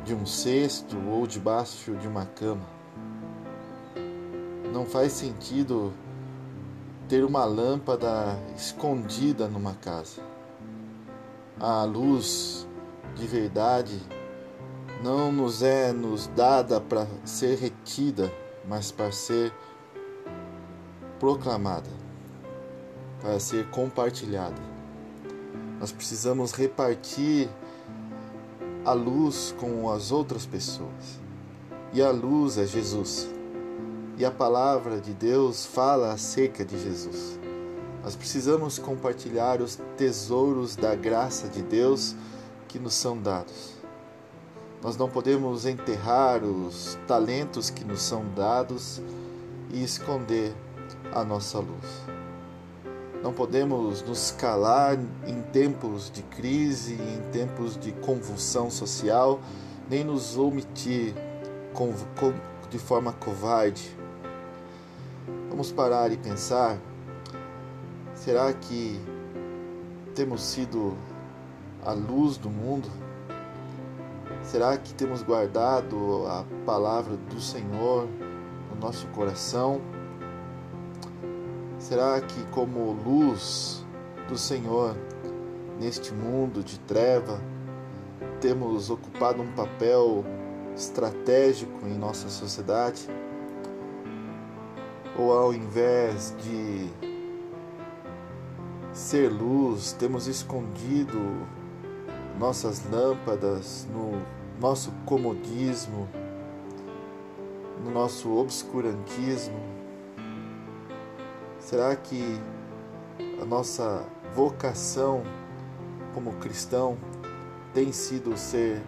[0.05, 2.67] de um cesto ou debaixo de uma cama.
[4.73, 5.93] Não faz sentido
[7.09, 10.23] ter uma lâmpada escondida numa casa.
[11.59, 12.67] A luz
[13.15, 14.01] de verdade
[15.03, 18.33] não nos é nos dada para ser retida,
[18.67, 19.53] mas para ser
[21.19, 22.01] proclamada
[23.21, 24.61] para ser compartilhada.
[25.79, 27.49] Nós precisamos repartir
[28.85, 31.21] a luz com as outras pessoas.
[31.93, 33.29] E a luz é Jesus.
[34.17, 37.39] E a palavra de Deus fala acerca de Jesus.
[38.03, 42.15] Nós precisamos compartilhar os tesouros da graça de Deus
[42.69, 43.70] que nos são dados.
[44.83, 49.03] Nós não podemos enterrar os talentos que nos são dados
[49.71, 50.55] e esconder
[51.13, 52.03] a nossa luz.
[53.23, 59.39] Não podemos nos calar em tempos de crise, em tempos de convulsão social,
[59.89, 61.15] nem nos omitir
[62.71, 63.95] de forma covarde.
[65.51, 66.79] Vamos parar e pensar:
[68.15, 68.99] será que
[70.15, 70.97] temos sido
[71.85, 73.10] a luz do mundo?
[74.43, 78.09] Será que temos guardado a palavra do Senhor
[78.71, 79.81] no nosso coração?
[81.79, 83.85] Será que, como luz
[84.29, 84.97] do Senhor
[85.79, 87.41] neste mundo de treva,
[88.41, 90.25] temos ocupado um papel
[90.75, 93.09] estratégico em nossa sociedade?
[95.17, 96.91] Ou ao invés de
[98.93, 101.19] ser luz, temos escondido
[102.41, 104.13] nossas lâmpadas no
[104.59, 106.09] nosso comodismo,
[107.85, 109.61] no nosso obscurantismo?
[111.59, 112.41] Será que
[113.43, 115.23] a nossa vocação
[116.15, 116.97] como cristão
[117.75, 118.81] tem sido ser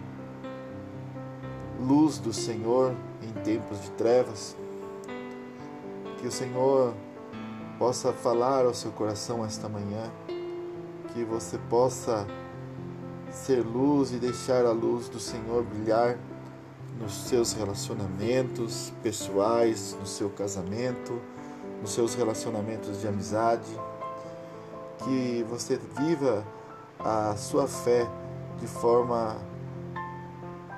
[1.79, 4.57] luz do Senhor em tempos de trevas?
[6.19, 6.95] Que o Senhor
[7.77, 10.11] possa falar ao seu coração esta manhã,
[11.13, 12.25] que você possa
[13.33, 16.17] ser luz e deixar a luz do Senhor brilhar
[16.99, 21.19] nos seus relacionamentos pessoais, no seu casamento,
[21.81, 23.67] nos seus relacionamentos de amizade,
[24.99, 26.45] que você viva
[26.99, 28.07] a sua fé
[28.61, 29.35] de forma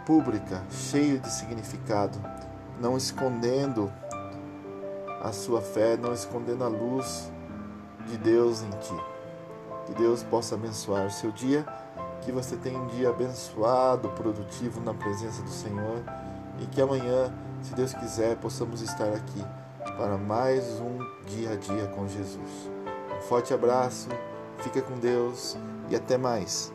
[0.05, 2.17] pública, cheio de significado,
[2.79, 3.91] não escondendo
[5.21, 7.31] a sua fé, não escondendo a luz
[8.07, 9.03] de Deus em ti.
[9.85, 11.65] Que Deus possa abençoar o seu dia,
[12.25, 16.03] que você tenha um dia abençoado, produtivo na presença do Senhor
[16.59, 19.41] e que amanhã, se Deus quiser, possamos estar aqui
[19.95, 22.71] para mais um dia a dia com Jesus.
[23.15, 24.09] Um forte abraço,
[24.57, 25.55] fica com Deus
[25.87, 26.73] e até mais.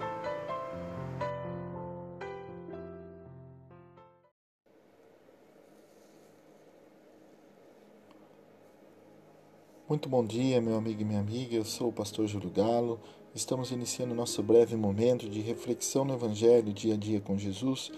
[9.89, 11.57] Muito bom dia, meu amigo e minha amiga.
[11.57, 13.01] Eu sou o pastor Júlio Galo.
[13.33, 17.93] Estamos iniciando nosso breve momento de reflexão no Evangelho dia a dia com Jesus.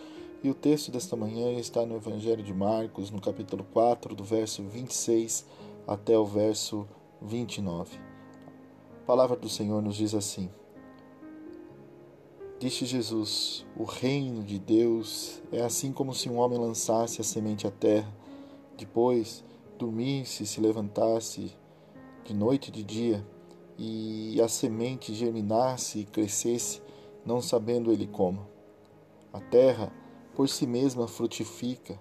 [0.44, 4.62] E o texto desta manhã está no Evangelho de Marcos, no capítulo 4, do verso
[4.62, 5.46] 26
[5.86, 6.86] até o verso
[7.22, 7.98] 29.
[9.00, 10.50] A palavra do Senhor nos diz assim:
[12.58, 17.66] Disse Jesus: O reino de Deus é assim como se um homem lançasse a semente
[17.66, 18.14] à terra,
[18.76, 19.42] depois
[19.78, 21.56] dormisse e se levantasse
[22.22, 23.26] de noite e de dia,
[23.78, 26.82] e a semente germinasse e crescesse,
[27.24, 28.46] não sabendo ele como.
[29.32, 29.92] A terra
[30.34, 31.98] por si mesma frutifica,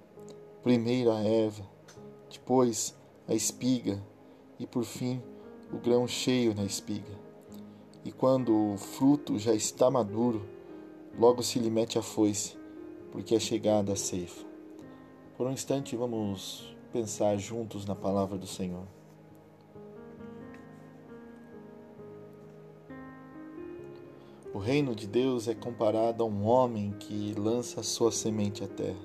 [0.63, 1.63] primeiro a erva,
[2.29, 2.95] depois
[3.27, 4.01] a espiga
[4.59, 5.21] e por fim
[5.71, 7.19] o grão cheio na espiga.
[8.03, 10.47] E quando o fruto já está maduro,
[11.17, 12.57] logo se lhe mete a foice,
[13.11, 14.45] porque é chegada a ceifa.
[15.37, 18.87] Por um instante vamos pensar juntos na palavra do Senhor.
[24.53, 28.99] O reino de Deus é comparado a um homem que lança sua semente à terra.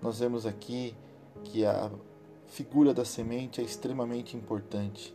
[0.00, 0.96] Nós vemos aqui
[1.44, 1.90] que a
[2.46, 5.14] figura da semente é extremamente importante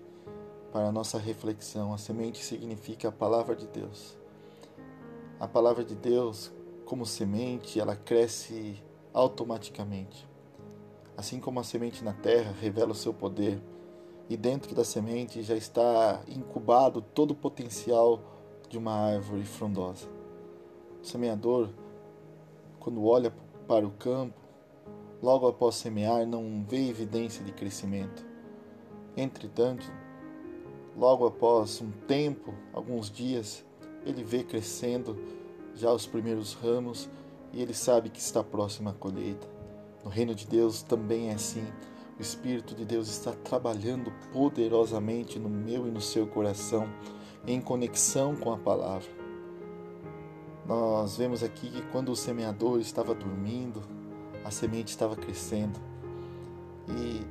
[0.71, 1.91] para a nossa reflexão.
[1.91, 4.15] A semente significa a palavra de Deus.
[5.39, 6.51] A palavra de Deus,
[6.85, 8.79] como semente, ela cresce
[9.11, 10.29] automaticamente.
[11.17, 13.59] Assim como a semente na terra revela o seu poder,
[14.29, 18.34] e dentro da semente já está incubado todo o potencial
[18.75, 20.05] de uma árvore frondosa.
[21.01, 21.69] O semeador,
[22.77, 23.33] quando olha
[23.65, 24.37] para o campo,
[25.23, 28.25] logo após semear, não vê evidência de crescimento.
[29.15, 29.89] Entretanto,
[30.93, 33.63] logo após um tempo, alguns dias,
[34.05, 35.17] ele vê crescendo
[35.73, 37.09] já os primeiros ramos
[37.53, 39.47] e ele sabe que está próximo à colheita.
[40.03, 41.65] No reino de Deus também é assim.
[42.19, 46.89] O Espírito de Deus está trabalhando poderosamente no meu e no seu coração
[47.47, 49.09] em conexão com a palavra.
[50.65, 53.81] Nós vemos aqui que quando o semeador estava dormindo,
[54.43, 55.79] a semente estava crescendo.
[56.89, 57.21] E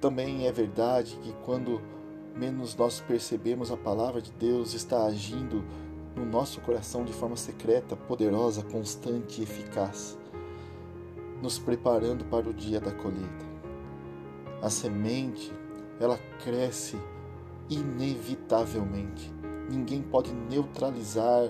[0.00, 1.80] também é verdade que quando
[2.36, 5.64] menos nós percebemos a palavra de Deus está agindo
[6.14, 10.16] no nosso coração de forma secreta, poderosa, constante e eficaz,
[11.42, 13.50] nos preparando para o dia da colheita.
[14.62, 15.52] A semente,
[15.98, 16.96] ela cresce
[17.70, 19.32] inevitavelmente.
[19.70, 21.48] Ninguém pode neutralizar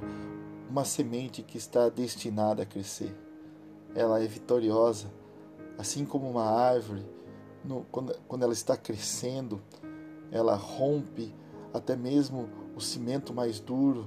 [0.68, 3.16] uma semente que está destinada a crescer.
[3.94, 5.10] Ela é vitoriosa,
[5.78, 7.04] assim como uma árvore,
[7.64, 9.60] no, quando, quando ela está crescendo,
[10.30, 11.34] ela rompe
[11.72, 14.06] até mesmo o cimento mais duro.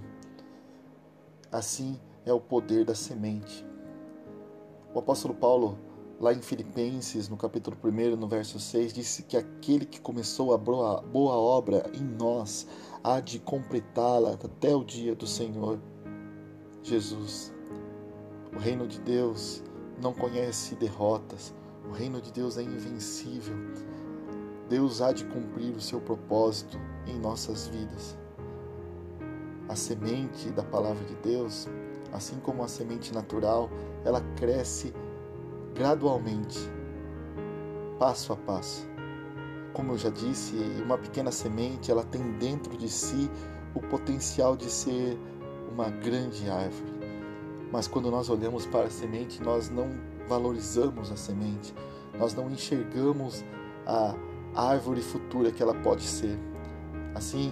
[1.51, 3.65] Assim é o poder da semente.
[4.93, 5.77] O apóstolo Paulo
[6.23, 10.57] Lá em Filipenses, no capítulo 1, no verso 6, disse que aquele que começou a
[10.57, 12.65] boa, boa obra em nós
[13.03, 15.81] há de completá-la até o dia do Senhor
[16.81, 17.53] Jesus.
[18.55, 19.61] O reino de Deus
[20.01, 21.53] não conhece derrotas,
[21.89, 23.57] o reino de Deus é invencível.
[24.69, 28.17] Deus há de cumprir o seu propósito em nossas vidas.
[29.67, 31.67] A semente da palavra de Deus,
[32.13, 33.69] assim como a semente natural,
[34.05, 34.93] ela cresce
[35.73, 36.59] gradualmente,
[37.97, 38.87] passo a passo.
[39.73, 43.29] Como eu já disse, uma pequena semente, ela tem dentro de si
[43.73, 45.17] o potencial de ser
[45.71, 46.93] uma grande árvore.
[47.71, 49.89] Mas quando nós olhamos para a semente, nós não
[50.27, 51.73] valorizamos a semente,
[52.17, 53.43] nós não enxergamos
[53.85, 54.15] a
[54.55, 56.37] árvore futura que ela pode ser.
[57.15, 57.51] Assim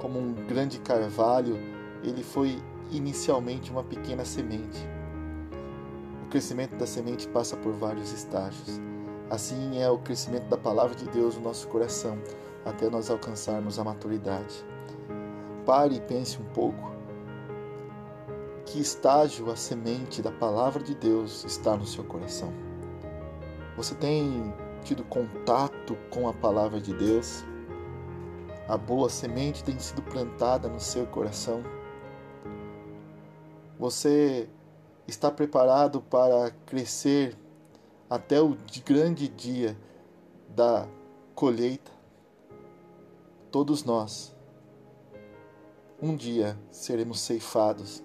[0.00, 1.58] como um grande carvalho,
[2.04, 4.78] ele foi inicialmente uma pequena semente
[6.28, 8.78] o crescimento da semente passa por vários estágios.
[9.30, 12.18] Assim é o crescimento da palavra de Deus no nosso coração,
[12.66, 14.62] até nós alcançarmos a maturidade.
[15.64, 16.92] Pare e pense um pouco.
[18.66, 22.52] Que estágio a semente da palavra de Deus está no seu coração?
[23.74, 24.52] Você tem
[24.84, 27.42] tido contato com a palavra de Deus?
[28.68, 31.62] A boa semente tem sido plantada no seu coração?
[33.78, 34.50] Você
[35.08, 37.34] está preparado para crescer
[38.10, 38.54] até o
[38.84, 39.74] grande dia
[40.54, 40.86] da
[41.34, 41.90] colheita?
[43.50, 44.36] Todos nós,
[46.00, 48.04] um dia seremos ceifados.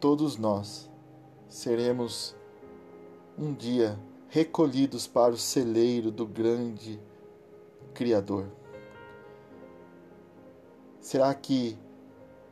[0.00, 0.90] Todos nós
[1.48, 2.34] seremos
[3.38, 3.96] um dia
[4.28, 7.00] recolhidos para o celeiro do grande
[7.94, 8.50] Criador.
[11.00, 11.78] Será que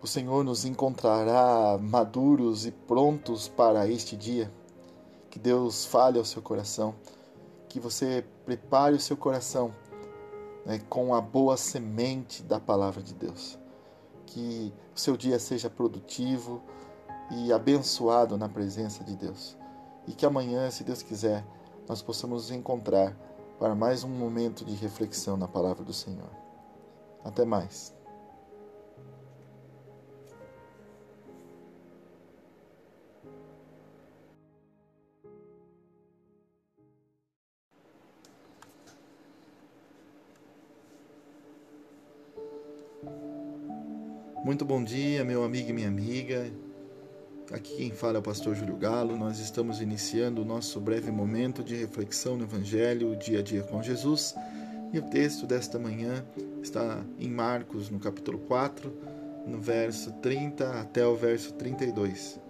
[0.02, 4.50] o Senhor nos encontrará maduros e prontos para este dia?
[5.28, 6.94] Que Deus fale ao seu coração,
[7.68, 9.74] que você prepare o seu coração
[10.64, 13.58] né, com a boa semente da palavra de Deus.
[14.26, 16.62] Que o seu dia seja produtivo
[17.30, 19.56] e abençoado na presença de Deus.
[20.06, 21.44] E que amanhã, se Deus quiser,
[21.86, 23.16] nós possamos nos encontrar
[23.58, 26.30] para mais um momento de reflexão na palavra do Senhor.
[27.22, 27.99] Até mais.
[44.50, 46.50] Muito bom dia, meu amigo e minha amiga.
[47.52, 49.16] Aqui quem fala é o pastor Júlio Galo.
[49.16, 53.80] Nós estamos iniciando o nosso breve momento de reflexão no Evangelho, dia a dia com
[53.80, 54.34] Jesus.
[54.92, 56.24] E o texto desta manhã
[56.60, 58.92] está em Marcos, no capítulo 4,
[59.46, 62.40] no verso 30 até o verso 32.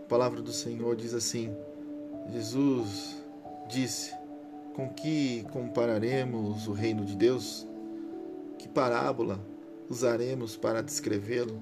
[0.00, 1.54] A palavra do Senhor diz assim:
[2.32, 3.16] Jesus
[3.68, 4.12] disse:
[4.74, 7.64] Com que compararemos o reino de Deus?
[8.58, 9.38] Que parábola
[9.88, 11.60] usaremos para descrevê-lo?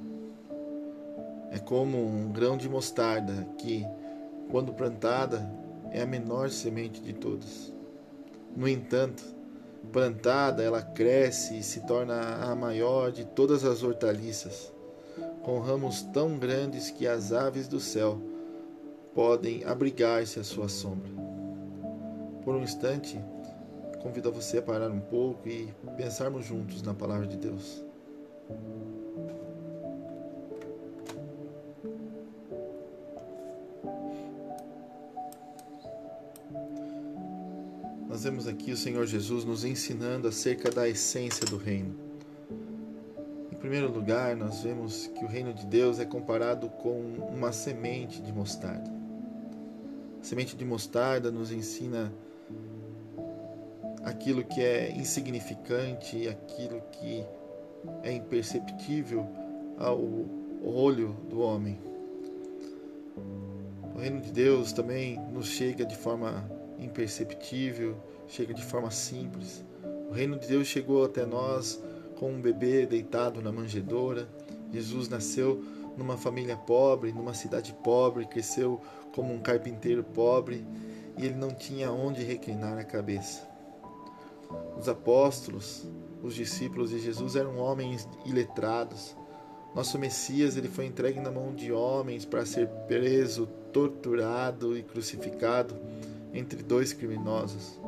[1.51, 3.87] É como um grão de mostarda que,
[4.51, 5.49] quando plantada,
[5.91, 7.73] é a menor semente de todas.
[8.57, 9.23] No entanto,
[9.93, 14.73] plantada, ela cresce e se torna a maior de todas as hortaliças,
[15.43, 18.21] com ramos tão grandes que as aves do céu
[19.15, 21.11] podem abrigar-se à sua sombra.
[22.45, 23.19] Por um instante,
[24.03, 27.85] convido a você a parar um pouco e pensarmos juntos na palavra de Deus.
[38.09, 41.99] Nós vemos aqui o Senhor Jesus nos ensinando acerca da essência do reino.
[43.51, 47.01] Em primeiro lugar, nós vemos que o reino de Deus é comparado com
[47.33, 48.91] uma semente de mostarda.
[50.21, 52.13] A semente de mostarda nos ensina
[54.05, 57.25] aquilo que é insignificante, aquilo que
[58.03, 59.27] é imperceptível
[59.79, 60.01] ao
[60.63, 61.79] olho do homem.
[63.95, 69.65] O reino de Deus também nos chega de forma imperceptível, chega de forma simples.
[70.11, 71.83] O reino de Deus chegou até nós
[72.17, 74.29] com um bebê deitado na manjedoura.
[74.73, 75.63] Jesus nasceu
[75.97, 78.81] numa família pobre, numa cidade pobre, cresceu
[79.15, 80.67] como um carpinteiro pobre
[81.17, 83.49] e ele não tinha onde reclinar a cabeça.
[84.79, 85.87] Os apóstolos
[86.25, 89.15] os discípulos de Jesus eram homens iletrados.
[89.75, 95.77] Nosso Messias ele foi entregue na mão de homens para ser preso, torturado e crucificado
[96.33, 97.79] entre dois criminosos.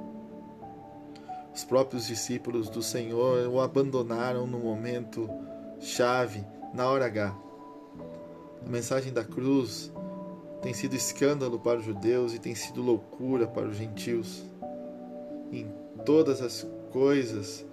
[1.55, 5.31] Os próprios discípulos do Senhor o abandonaram no momento
[5.81, 7.35] chave, na hora H.
[8.67, 9.91] A mensagem da cruz
[10.61, 14.45] tem sido escândalo para os judeus e tem sido loucura para os gentios.
[15.51, 15.67] Em
[16.05, 17.65] todas as coisas,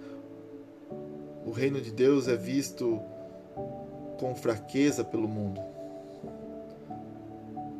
[1.44, 3.00] o reino de Deus é visto
[4.18, 5.60] com fraqueza pelo mundo.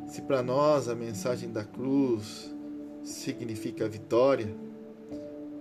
[0.08, 2.52] Se para nós a mensagem da cruz
[3.02, 4.54] significa vitória,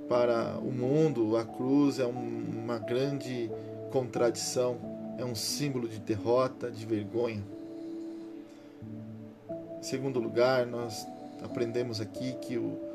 [0.07, 3.49] para o mundo a cruz é uma grande
[3.91, 4.77] contradição,
[5.17, 7.41] é um símbolo de derrota, de vergonha.
[9.79, 11.07] Em segundo lugar, nós
[11.41, 12.92] aprendemos aqui que o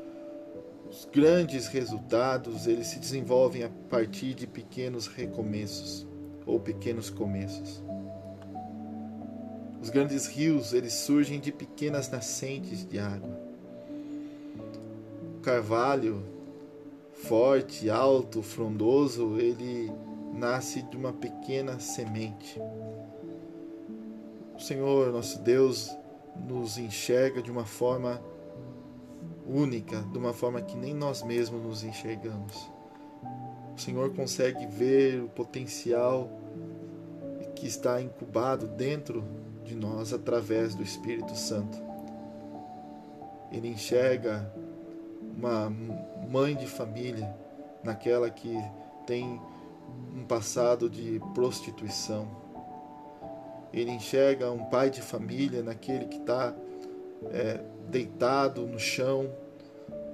[0.89, 6.07] os grandes resultados, eles se desenvolvem a partir de pequenos recomeços
[6.45, 7.83] ou pequenos começos.
[9.79, 13.39] Os grandes rios, eles surgem de pequenas nascentes de água.
[15.37, 16.25] O carvalho,
[17.13, 19.91] forte, alto, frondoso, ele
[20.33, 22.59] nasce de uma pequena semente.
[24.55, 25.95] O Senhor, nosso Deus,
[26.35, 28.21] nos enxerga de uma forma
[29.49, 32.69] única, de uma forma que nem nós mesmos nos enxergamos.
[33.75, 36.29] O Senhor consegue ver o potencial
[37.55, 39.23] que está incubado dentro
[39.65, 41.77] de nós através do Espírito Santo.
[43.51, 44.53] Ele enxerga
[45.35, 45.69] uma
[46.29, 47.35] mãe de família
[47.83, 48.55] naquela que
[49.07, 49.41] tem
[50.15, 52.27] um passado de prostituição.
[53.73, 56.55] Ele enxerga um pai de família naquele que está
[57.31, 57.59] é,
[57.89, 59.29] deitado no chão,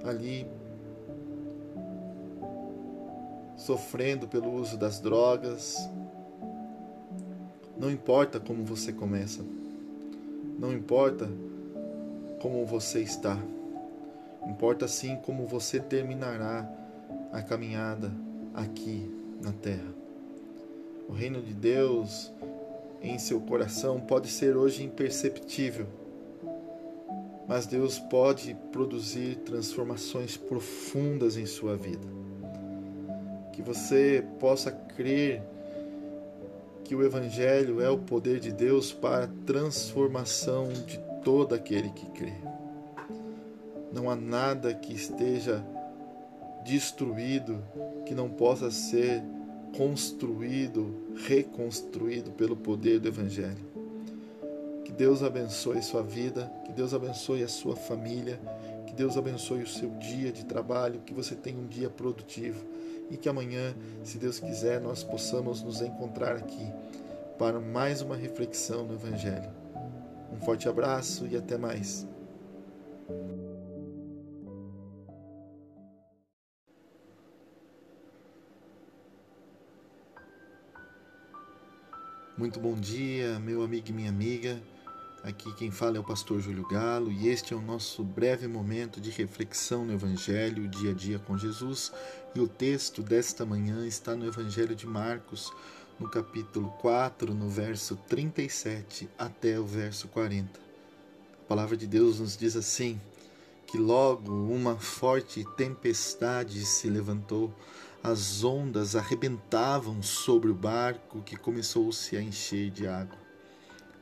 [0.04, 0.46] ali,
[3.56, 5.88] sofrendo pelo uso das drogas.
[7.78, 9.44] Não importa como você começa,
[10.58, 11.28] não importa
[12.40, 13.38] como você está,
[14.46, 16.66] importa sim como você terminará
[17.32, 18.10] a caminhada
[18.54, 19.10] aqui
[19.42, 19.94] na terra.
[21.08, 22.32] O reino de Deus
[23.02, 25.86] em seu coração pode ser hoje imperceptível
[27.48, 32.06] mas Deus pode produzir transformações profundas em sua vida.
[33.52, 35.42] Que você possa crer
[36.84, 42.06] que o Evangelho é o poder de Deus para a transformação de todo aquele que
[42.10, 42.34] crê.
[43.92, 45.64] Não há nada que esteja
[46.64, 47.62] destruído
[48.04, 49.22] que não possa ser
[49.76, 50.94] construído,
[51.26, 53.65] reconstruído pelo poder do Evangelho.
[54.96, 58.40] Deus abençoe sua vida, que Deus abençoe a sua família,
[58.86, 62.64] que Deus abençoe o seu dia de trabalho, que você tenha um dia produtivo
[63.10, 66.72] e que amanhã, se Deus quiser, nós possamos nos encontrar aqui
[67.38, 69.50] para mais uma reflexão no Evangelho.
[70.32, 72.06] Um forte abraço e até mais.
[82.38, 84.58] Muito bom dia, meu amigo e minha amiga.
[85.26, 89.00] Aqui quem fala é o pastor Júlio Galo e este é o nosso breve momento
[89.00, 91.92] de reflexão no Evangelho, dia a dia com Jesus.
[92.32, 95.52] E o texto desta manhã está no Evangelho de Marcos,
[95.98, 100.60] no capítulo 4, no verso 37 até o verso 40.
[100.60, 103.00] A palavra de Deus nos diz assim:
[103.66, 107.52] que logo uma forte tempestade se levantou,
[108.00, 113.25] as ondas arrebentavam sobre o barco que começou-se a encher de água.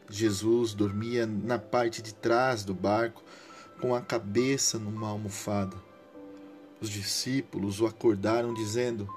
[0.08, 3.22] Jesus dormia na parte de trás do barco,
[3.80, 5.76] com a cabeça numa almofada.
[6.80, 9.08] Os discípulos o acordaram, dizendo: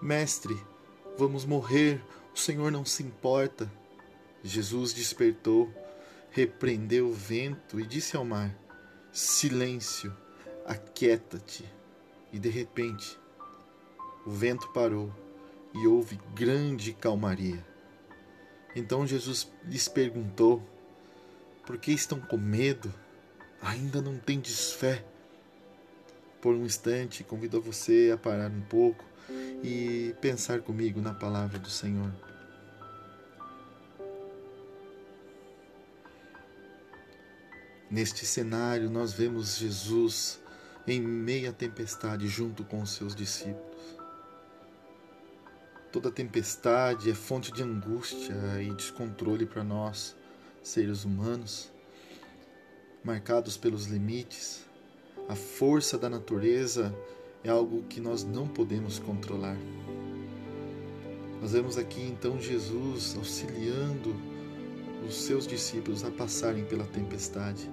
[0.00, 0.56] Mestre,
[1.18, 2.02] vamos morrer,
[2.34, 3.70] o Senhor não se importa.
[4.42, 5.72] Jesus despertou,
[6.30, 8.54] repreendeu o vento e disse ao mar:
[9.12, 10.14] Silêncio,
[10.66, 11.64] aquieta-te.
[12.32, 13.18] E de repente,
[14.26, 15.12] o vento parou
[15.74, 17.73] e houve grande calmaria.
[18.74, 20.62] Então Jesus lhes perguntou:
[21.66, 22.92] Por que estão com medo?
[23.62, 25.04] Ainda não tendes fé?
[26.40, 29.04] Por um instante, convido você a parar um pouco
[29.62, 32.12] e pensar comigo na palavra do Senhor.
[37.90, 40.40] Neste cenário, nós vemos Jesus
[40.86, 43.73] em meia tempestade junto com os seus discípulos.
[45.94, 50.16] Toda tempestade é fonte de angústia e descontrole para nós,
[50.60, 51.70] seres humanos,
[53.04, 54.64] marcados pelos limites.
[55.28, 56.92] A força da natureza
[57.44, 59.56] é algo que nós não podemos controlar.
[61.40, 64.16] Nós vemos aqui então Jesus auxiliando
[65.06, 67.70] os seus discípulos a passarem pela tempestade.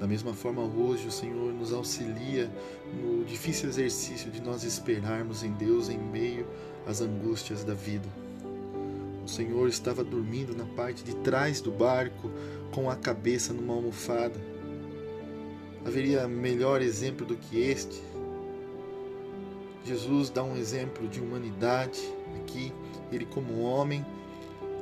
[0.00, 2.50] Da mesma forma, hoje o Senhor nos auxilia
[2.92, 6.46] no difícil exercício de nós esperarmos em Deus em meio
[6.86, 8.08] às angústias da vida.
[9.24, 12.30] O Senhor estava dormindo na parte de trás do barco
[12.72, 14.38] com a cabeça numa almofada.
[15.86, 18.02] Haveria melhor exemplo do que este?
[19.84, 22.00] Jesus dá um exemplo de humanidade
[22.40, 22.72] aqui.
[23.12, 24.04] Ele, como homem,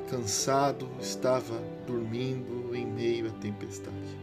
[0.09, 4.22] cansado, estava dormindo em meio à tempestade.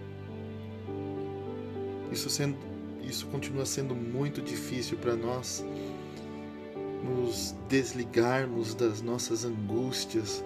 [2.12, 2.56] Isso, sendo,
[3.02, 5.64] isso continua sendo muito difícil para nós
[7.02, 10.44] nos desligarmos das nossas angústias,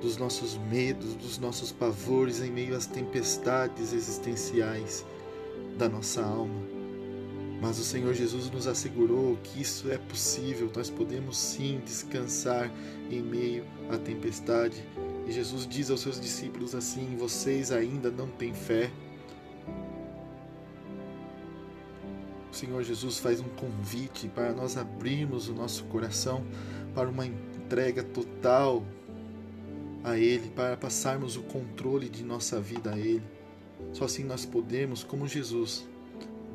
[0.00, 5.04] dos nossos medos, dos nossos pavores em meio às tempestades existenciais
[5.78, 6.80] da nossa alma.
[7.60, 12.70] Mas o Senhor Jesus nos assegurou que isso é possível, nós podemos sim descansar
[13.10, 14.82] em meio à tempestade.
[15.26, 18.90] E Jesus diz aos seus discípulos assim: Vocês ainda não têm fé.
[22.60, 26.44] Senhor Jesus faz um convite para nós abrirmos o nosso coração
[26.94, 28.84] para uma entrega total
[30.04, 33.22] a Ele, para passarmos o controle de nossa vida a Ele.
[33.94, 35.88] Só assim nós podemos, como Jesus,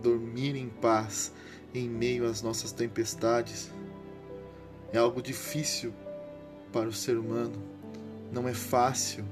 [0.04, 1.34] dormir em paz
[1.74, 3.72] em meio às nossas tempestades.
[4.94, 5.92] É algo difícil
[6.72, 7.60] para o ser humano.
[8.32, 9.26] Não é fácil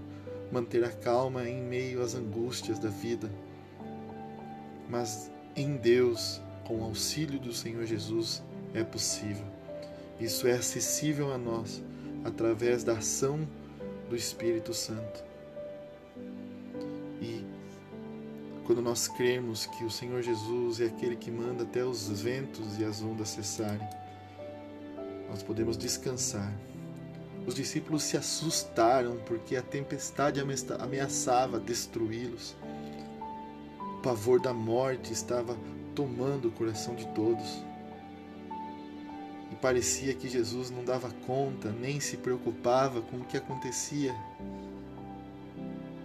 [0.52, 3.32] manter a calma em meio às angústias da vida.
[4.90, 8.42] Mas em Deus, com o auxílio do Senhor Jesus,
[8.74, 9.46] é possível.
[10.20, 11.82] Isso é acessível a nós
[12.24, 13.48] através da ação
[14.10, 15.24] do Espírito Santo.
[17.22, 17.46] E
[18.66, 22.86] quando nós cremos que o Senhor Jesus é aquele que manda até os ventos e
[22.86, 23.88] as ondas cessarem,
[25.30, 26.54] nós podemos descansar.
[27.46, 30.40] Os discípulos se assustaram porque a tempestade
[30.80, 32.56] ameaçava destruí-los.
[33.98, 35.58] O pavor da morte estava
[35.96, 37.64] tomando o coração de todos.
[39.52, 44.16] E parecia que Jesus não dava conta, nem se preocupava com o que acontecia.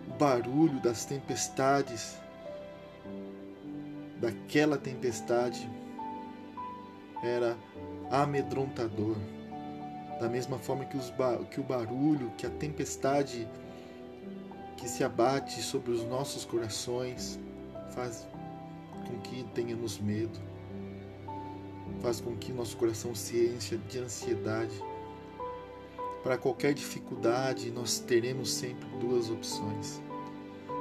[0.07, 2.16] O barulho das tempestades,
[4.20, 5.68] daquela tempestade,
[7.22, 7.57] era
[8.11, 9.16] amedrontador.
[10.20, 11.12] Da mesma forma que, os,
[11.51, 13.49] que o barulho, que a tempestade
[14.76, 17.39] que se abate sobre os nossos corações
[17.91, 18.26] faz
[19.09, 20.39] com que tenhamos medo,
[22.01, 24.83] faz com que nosso coração se encha de ansiedade.
[26.23, 30.01] Para qualquer dificuldade, nós teremos sempre duas opções: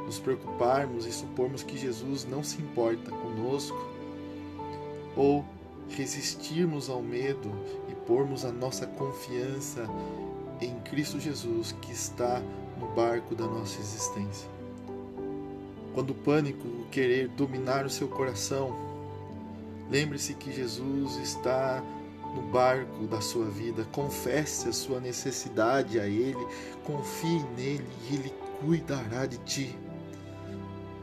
[0.06, 3.78] nos preocuparmos e supormos que Jesus não se importa conosco,
[5.16, 5.46] ou
[5.90, 7.50] resistirmos ao medo
[7.90, 9.88] e pormos a nossa confiança
[10.60, 12.42] em Cristo Jesus que está
[12.80, 14.57] no barco da nossa existência.
[15.98, 18.78] Quando o pânico querer dominar o seu coração,
[19.90, 21.84] lembre-se que Jesus está
[22.36, 23.84] no barco da sua vida.
[23.92, 26.38] Confesse a sua necessidade a Ele,
[26.84, 29.76] confie nele e Ele cuidará de ti.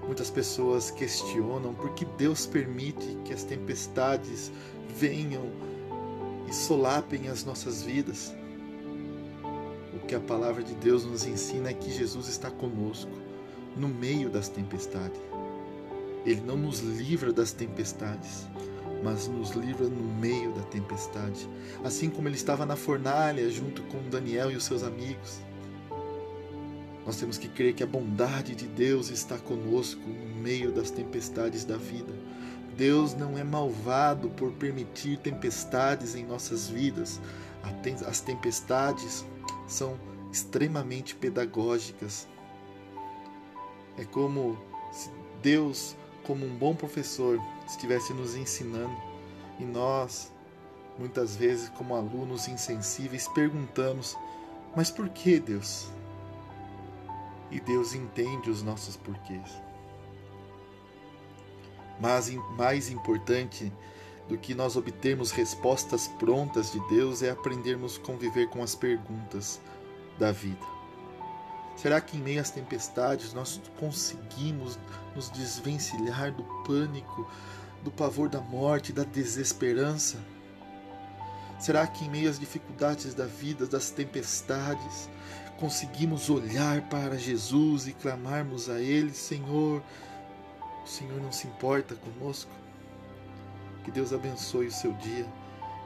[0.07, 4.53] Muitas pessoas questionam por que Deus permite que as tempestades
[4.97, 5.51] venham
[6.49, 8.33] e solapem as nossas vidas.
[9.93, 13.24] O que a palavra de Deus nos ensina é que Jesus está conosco
[13.77, 15.21] no meio das tempestades.
[16.25, 18.47] Ele não nos livra das tempestades,
[19.03, 21.49] mas nos livra no meio da tempestade,
[21.85, 25.41] assim como ele estava na fornalha junto com Daniel e os seus amigos.
[27.05, 31.65] Nós temos que crer que a bondade de Deus está conosco no meio das tempestades
[31.65, 32.13] da vida.
[32.77, 37.21] Deus não é malvado por permitir tempestades em nossas vidas.
[38.07, 39.25] As tempestades
[39.67, 39.99] são
[40.33, 42.27] extremamente pedagógicas.
[43.97, 44.59] É como
[44.93, 45.11] se
[45.43, 48.97] Deus, como um bom professor, estivesse nos ensinando
[49.59, 50.33] e nós,
[50.99, 54.17] muitas vezes, como alunos insensíveis, perguntamos:
[54.75, 55.89] Mas por que Deus?
[57.51, 59.51] E Deus entende os nossos porquês.
[62.01, 63.73] Mas mais importante
[64.29, 69.61] do que nós obtermos respostas prontas de Deus é aprendermos a conviver com as perguntas
[70.19, 70.74] da vida.
[71.85, 74.79] Será que em meio às tempestades nós conseguimos
[75.15, 77.31] nos desvencilhar do pânico,
[77.83, 80.17] do pavor da morte, da desesperança?
[81.61, 85.11] Será que em meio às dificuldades da vida, das tempestades,
[85.59, 89.83] conseguimos olhar para Jesus e clamarmos a Ele, Senhor,
[90.83, 92.51] o Senhor não se importa conosco?
[93.85, 95.27] Que Deus abençoe o seu dia,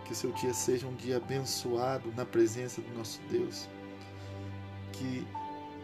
[0.05, 3.69] que o seu dia seja um dia abençoado na presença do nosso Deus.
[4.93, 5.27] Que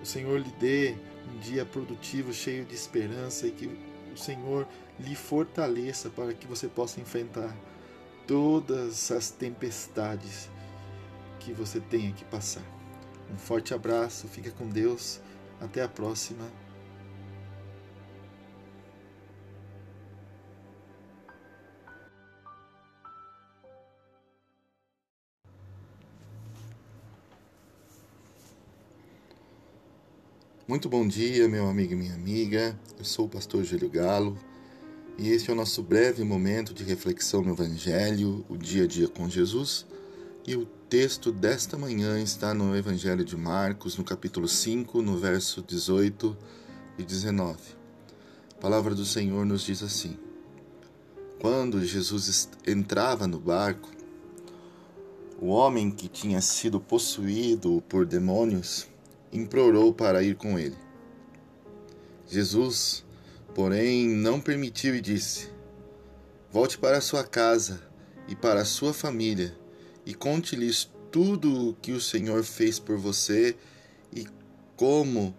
[0.04, 0.94] o Senhor lhe dê
[1.34, 3.66] um dia produtivo, cheio de esperança e que
[4.12, 4.68] o Senhor
[5.00, 7.56] lhe fortaleça para que você possa enfrentar
[8.26, 10.50] todas as tempestades
[11.40, 12.62] que você tenha que passar.
[13.32, 15.22] Um forte abraço, fica com Deus,
[15.58, 16.44] até a próxima.
[30.74, 32.76] Muito bom dia, meu amigo e minha amiga.
[32.98, 34.36] Eu sou o pastor Júlio Galo
[35.16, 39.06] e este é o nosso breve momento de reflexão no Evangelho, o dia a dia
[39.06, 39.86] com Jesus.
[40.44, 45.62] E o texto desta manhã está no Evangelho de Marcos, no capítulo 5, no verso
[45.62, 46.36] 18
[46.98, 47.56] e 19.
[48.50, 50.18] A palavra do Senhor nos diz assim:
[51.40, 53.90] Quando Jesus entrava no barco,
[55.40, 58.92] o homem que tinha sido possuído por demônios
[59.34, 60.76] implorou para ir com ele.
[62.26, 63.04] Jesus,
[63.54, 65.48] porém, não permitiu e disse:
[66.50, 67.82] Volte para sua casa
[68.28, 69.54] e para sua família
[70.06, 73.56] e conte-lhes tudo o que o Senhor fez por você
[74.12, 74.26] e
[74.76, 75.36] como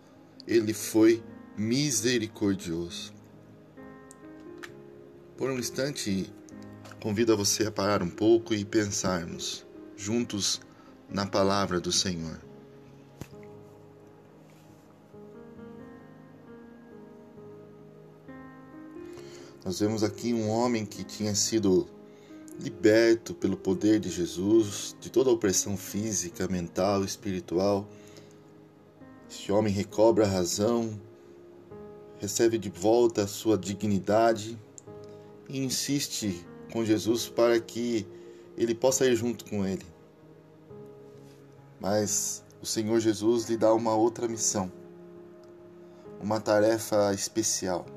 [0.47, 1.23] ele foi
[1.57, 3.13] misericordioso.
[5.37, 6.31] Por um instante,
[7.01, 9.65] convido a você a parar um pouco e pensarmos
[9.97, 10.61] juntos
[11.09, 12.44] na palavra do Senhor.
[19.65, 21.87] Nós vemos aqui um homem que tinha sido
[22.59, 27.87] liberto pelo poder de Jesus de toda a opressão física, mental, espiritual.
[29.27, 31.01] Este homem recobra a razão,
[32.19, 34.55] recebe de volta a sua dignidade
[35.49, 38.05] e insiste com Jesus para que
[38.55, 39.85] ele possa ir junto com ele.
[41.79, 44.71] Mas o Senhor Jesus lhe dá uma outra missão,
[46.21, 47.94] uma tarefa especial.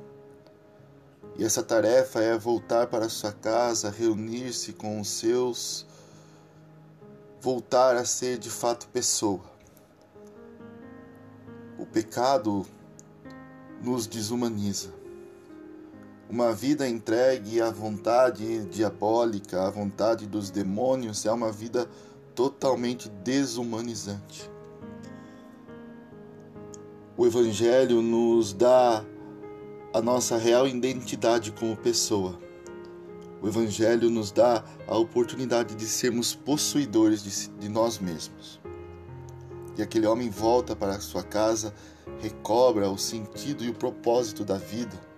[1.39, 5.87] E essa tarefa é voltar para sua casa, reunir-se com os seus,
[7.41, 9.45] voltar a ser de fato pessoa.
[11.79, 12.67] O pecado
[13.81, 14.93] nos desumaniza.
[16.29, 21.89] Uma vida entregue à vontade diabólica, à vontade dos demônios, é uma vida
[22.35, 24.51] totalmente desumanizante.
[27.17, 29.05] O Evangelho nos dá
[29.93, 32.39] a nossa real identidade como pessoa.
[33.41, 38.61] O Evangelho nos dá a oportunidade de sermos possuidores de, de nós mesmos.
[39.77, 41.73] E aquele homem volta para sua casa,
[42.21, 45.09] recobra o sentido e o propósito da vida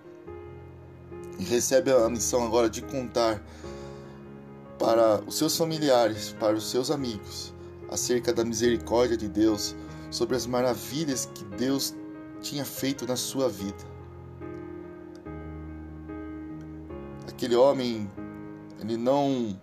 [1.41, 3.43] e recebe a missão agora de contar
[4.77, 7.51] para os seus familiares, para os seus amigos,
[7.89, 9.75] acerca da misericórdia de Deus,
[10.11, 11.95] sobre as maravilhas que Deus
[12.41, 13.90] tinha feito na sua vida.
[17.41, 18.07] Aquele homem
[18.79, 19.59] ele não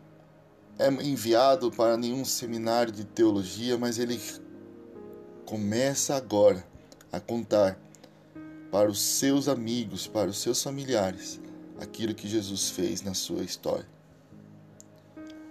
[0.80, 4.20] é enviado para nenhum seminário de teologia, mas ele
[5.46, 6.66] começa agora
[7.12, 7.78] a contar
[8.72, 11.40] para os seus amigos, para os seus familiares,
[11.80, 13.86] aquilo que Jesus fez na sua história.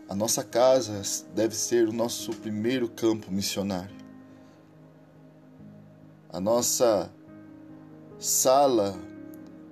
[0.09, 1.01] A nossa casa
[1.33, 3.95] deve ser o nosso primeiro campo missionário.
[6.29, 7.09] A nossa
[8.19, 8.99] sala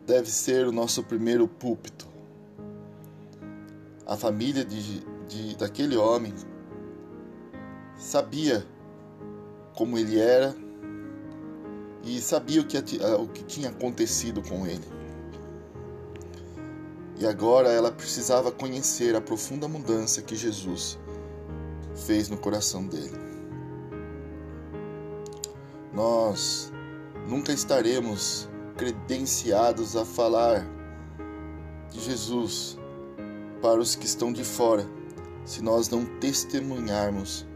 [0.08, 2.14] deve ser o nosso primeiro púlpito
[4.06, 6.34] a família de, de, daquele homem
[7.97, 8.66] sabia
[9.76, 10.56] como ele era
[12.03, 14.86] e sabia o que, o que tinha acontecido com ele.
[17.18, 20.99] E agora ela precisava conhecer a profunda mudança que Jesus
[21.95, 23.18] fez no coração dele.
[25.93, 26.72] Nós
[27.28, 30.68] nunca estaremos credenciados a falar
[31.89, 32.78] de Jesus
[33.66, 34.88] para os que estão de fora,
[35.43, 37.47] se nós não testemunharmos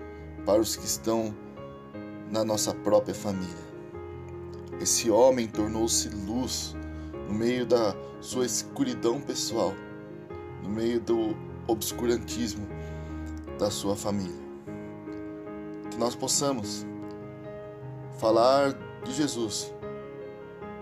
[0.43, 1.31] para os que estão
[2.31, 3.69] na nossa própria família.
[4.81, 6.75] Esse homem tornou-se luz
[7.27, 9.71] no meio da sua escuridão pessoal,
[10.63, 11.37] no meio do
[11.67, 12.67] obscurantismo
[13.59, 14.41] da sua família.
[15.91, 16.87] Que nós possamos
[18.17, 19.71] falar de Jesus,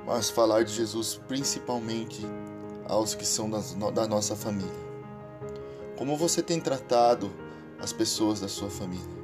[0.06, 2.26] mas falar de Jesus principalmente
[2.88, 3.50] aos que são
[3.94, 4.87] da nossa família.
[5.98, 7.34] Como você tem tratado
[7.80, 9.18] as pessoas da sua família?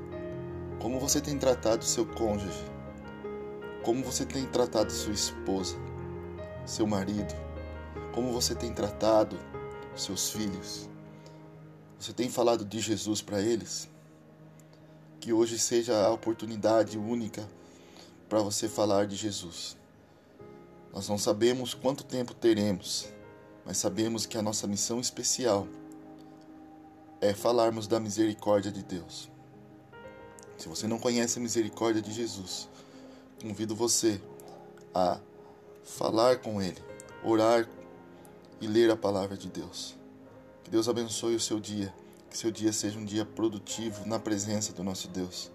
[0.81, 2.65] Como você tem tratado seu cônjuge?
[3.83, 5.75] Como você tem tratado sua esposa,
[6.65, 7.31] seu marido?
[8.11, 9.37] Como você tem tratado
[9.95, 10.89] seus filhos?
[11.99, 13.87] Você tem falado de Jesus para eles?
[15.19, 17.47] Que hoje seja a oportunidade única
[18.27, 19.77] para você falar de Jesus.
[20.91, 23.07] Nós não sabemos quanto tempo teremos,
[23.63, 25.67] mas sabemos que a nossa missão especial
[27.23, 29.31] é falarmos da misericórdia de Deus.
[30.57, 32.67] Se você não conhece a misericórdia de Jesus,
[33.41, 34.21] convido você
[34.93, 35.21] a
[35.85, 36.83] falar com Ele,
[37.23, 37.65] orar
[38.59, 39.95] e ler a palavra de Deus.
[40.65, 41.93] Que Deus abençoe o seu dia,
[42.29, 45.49] que seu dia seja um dia produtivo na presença do nosso Deus.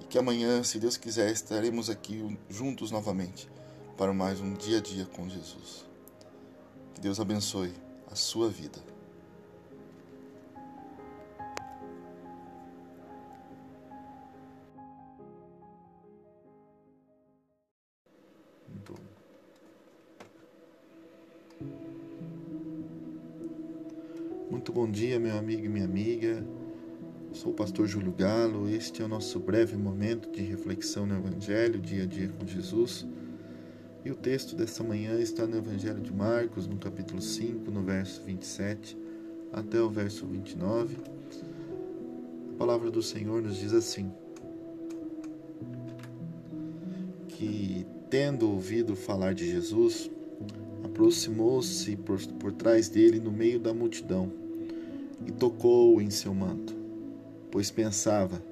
[0.00, 3.48] E que amanhã, se Deus quiser, estaremos aqui juntos novamente
[3.96, 5.84] para mais um dia a dia com Jesus.
[6.94, 7.74] Que Deus abençoe
[8.08, 8.95] a sua vida.
[24.66, 26.44] Muito bom dia, meu amigo e minha amiga.
[27.32, 28.68] Sou o pastor Júlio Galo.
[28.68, 33.06] Este é o nosso breve momento de reflexão no Evangelho, dia a dia com Jesus.
[34.04, 38.20] E o texto desta manhã está no Evangelho de Marcos, no capítulo 5, no verso
[38.24, 38.98] 27
[39.52, 40.96] até o verso 29.
[42.50, 44.10] A palavra do Senhor nos diz assim:
[47.28, 50.10] Que, tendo ouvido falar de Jesus,
[50.82, 54.44] aproximou-se por, por trás dele no meio da multidão
[55.24, 56.74] e tocou em seu manto,
[57.50, 58.42] pois pensava: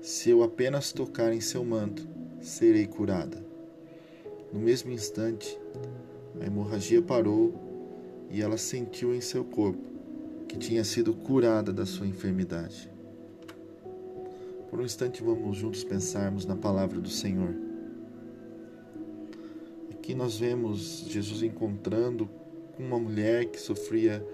[0.00, 2.08] se eu apenas tocar em seu manto,
[2.40, 3.44] serei curada.
[4.52, 5.58] No mesmo instante,
[6.40, 7.54] a hemorragia parou
[8.30, 9.90] e ela sentiu em seu corpo
[10.48, 12.90] que tinha sido curada da sua enfermidade.
[14.68, 17.54] Por um instante, vamos juntos pensarmos na palavra do Senhor.
[19.90, 22.28] Aqui nós vemos Jesus encontrando
[22.78, 24.26] uma mulher que sofria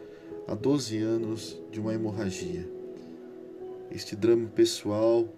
[0.46, 2.68] há 12 anos de uma hemorragia.
[3.90, 5.28] Este drama pessoal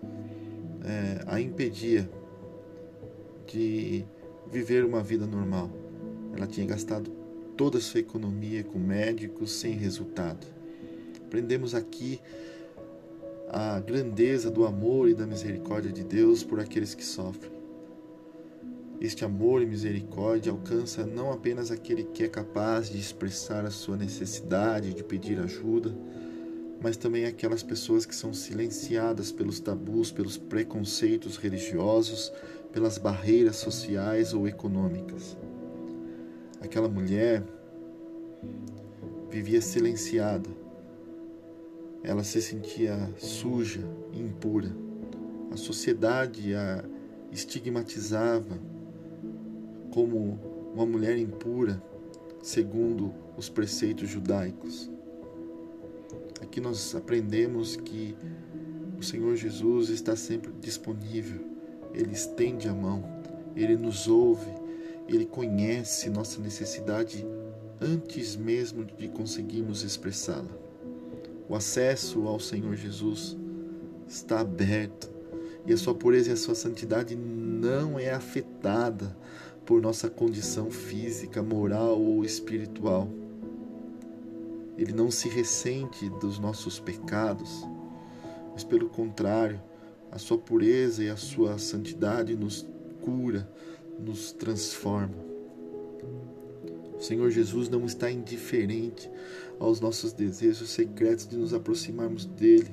[0.85, 2.09] é, a impedia
[3.47, 4.05] de
[4.51, 5.71] viver uma vida normal.
[6.37, 7.11] Ela tinha gastado
[7.57, 10.47] toda a sua economia com médicos sem resultado.
[11.27, 12.21] Aprendemos aqui
[13.51, 17.58] a grandeza do amor e da misericórdia de Deus por aqueles que sofrem.
[19.01, 23.97] Este amor e misericórdia alcança não apenas aquele que é capaz de expressar a sua
[23.97, 25.95] necessidade, de pedir ajuda,
[26.81, 32.33] mas também aquelas pessoas que são silenciadas pelos tabus, pelos preconceitos religiosos,
[32.73, 35.37] pelas barreiras sociais ou econômicas.
[36.61, 37.45] Aquela mulher
[39.31, 40.51] vivia silenciada.
[42.03, 43.81] Ela se sentia suja,
[44.13, 44.75] impura.
[45.53, 46.85] A sociedade a
[47.31, 48.59] estigmatizava
[49.99, 50.39] como
[50.73, 51.83] uma mulher impura,
[52.41, 54.89] segundo os preceitos judaicos.
[56.41, 58.15] Aqui nós aprendemos que
[58.97, 61.41] o Senhor Jesus está sempre disponível,
[61.93, 63.03] Ele estende a mão,
[63.57, 64.49] Ele nos ouve,
[65.09, 67.27] Ele conhece nossa necessidade
[67.81, 70.57] antes mesmo de conseguirmos expressá-la.
[71.49, 73.37] O acesso ao Senhor Jesus
[74.07, 75.11] está aberto
[75.67, 79.17] e a sua pureza e a sua santidade não é afetada
[79.69, 83.07] por nossa condição física, moral ou espiritual.
[84.79, 87.69] Ele não se ressente dos nossos pecados,
[88.55, 89.61] mas pelo contrário,
[90.11, 92.67] a sua pureza e a sua santidade nos
[93.03, 93.47] cura,
[93.99, 95.19] nos transforma.
[96.99, 99.11] O Senhor Jesus não está indiferente
[99.61, 102.71] aos nossos desejos secretos de nos aproximarmos dele.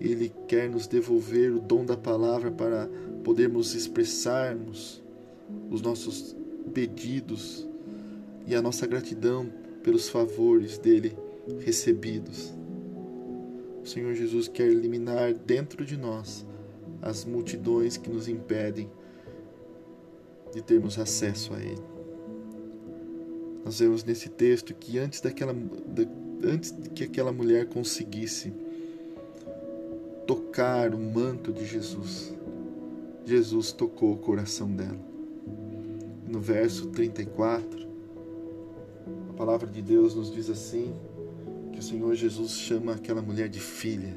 [0.00, 2.88] Ele quer nos devolver o dom da palavra para
[3.22, 5.01] podermos expressarmos
[5.70, 6.36] os nossos
[6.74, 7.66] pedidos
[8.46, 9.50] e a nossa gratidão
[9.82, 11.16] pelos favores dele
[11.60, 12.52] recebidos.
[13.82, 16.46] O Senhor Jesus quer eliminar dentro de nós
[17.00, 18.90] as multidões que nos impedem
[20.54, 21.82] de termos acesso a Ele.
[23.64, 25.54] Nós vemos nesse texto que antes daquela
[26.44, 28.52] antes que aquela mulher conseguisse
[30.26, 32.34] tocar o manto de Jesus,
[33.24, 35.11] Jesus tocou o coração dela
[36.26, 37.88] no verso 34,
[39.30, 40.94] a palavra de Deus nos diz assim:
[41.72, 44.14] que o Senhor Jesus chama aquela mulher de filha.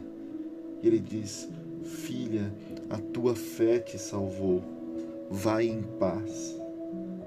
[0.82, 1.50] E ele diz:
[1.84, 2.54] Filha,
[2.90, 4.64] a tua fé te salvou.
[5.30, 6.56] Vai em paz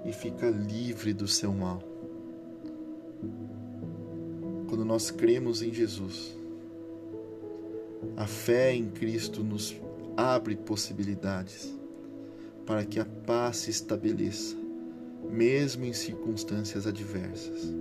[0.04, 1.82] e fica livre do seu mal.
[4.68, 6.36] Quando nós cremos em Jesus,
[8.16, 9.74] a fé em Cristo nos
[10.16, 11.74] abre possibilidades
[12.64, 14.67] para que a paz se estabeleça
[15.30, 17.74] mesmo em circunstâncias adversas.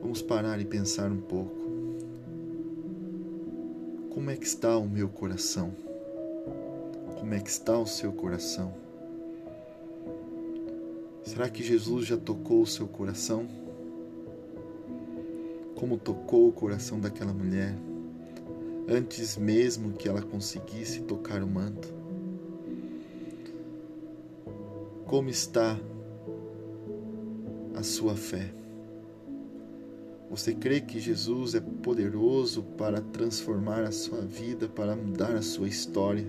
[0.00, 1.62] Vamos parar e pensar um pouco.
[4.10, 5.72] Como é que está o meu coração?
[7.18, 8.74] Como é que está o seu coração?
[11.24, 13.46] Será que Jesus já tocou o seu coração?
[15.76, 17.74] Como tocou o coração daquela mulher
[18.88, 22.01] antes mesmo que ela conseguisse tocar o manto?
[25.12, 25.78] Como está
[27.74, 28.50] a sua fé?
[30.30, 35.68] Você crê que Jesus é poderoso para transformar a sua vida, para mudar a sua
[35.68, 36.24] história?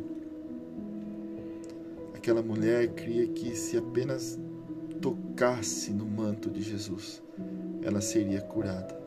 [2.14, 4.38] Aquela mulher cria que se apenas
[5.00, 7.24] tocasse no manto de Jesus,
[7.84, 9.00] ela seria curada.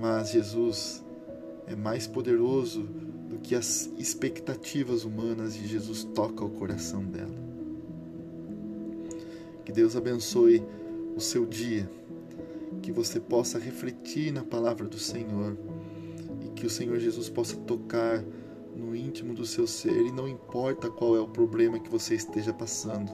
[0.00, 1.04] Mas Jesus
[1.66, 2.88] é mais poderoso
[3.34, 7.34] do que as expectativas humanas e Jesus toca o coração dela.
[9.64, 10.62] Que Deus abençoe
[11.16, 11.90] o seu dia,
[12.80, 15.56] que você possa refletir na palavra do Senhor
[16.44, 18.24] e que o Senhor Jesus possa tocar
[18.76, 22.52] no íntimo do seu ser e não importa qual é o problema que você esteja
[22.52, 23.10] passando,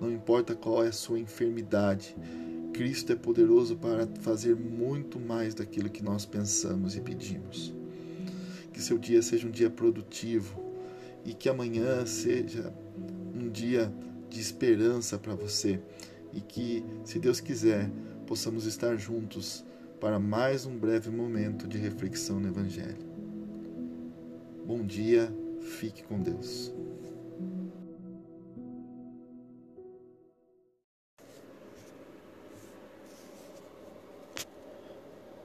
[0.00, 2.16] não importa qual é a sua enfermidade,
[2.72, 7.81] Cristo é poderoso para fazer muito mais daquilo que nós pensamos e pedimos
[8.82, 10.60] que seu dia seja um dia produtivo
[11.24, 12.74] e que amanhã seja
[13.32, 13.92] um dia
[14.28, 15.80] de esperança para você
[16.32, 17.88] e que, se Deus quiser,
[18.26, 19.64] possamos estar juntos
[20.00, 23.06] para mais um breve momento de reflexão no Evangelho.
[24.66, 26.74] Bom dia, fique com Deus.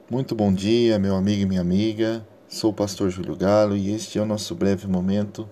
[0.10, 2.26] Muito bom dia, meu amigo e minha amiga.
[2.50, 5.50] Sou o pastor Júlio Galo e este é o nosso breve momento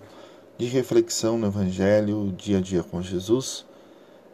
[0.56, 3.66] de reflexão no Evangelho dia a dia com Jesus.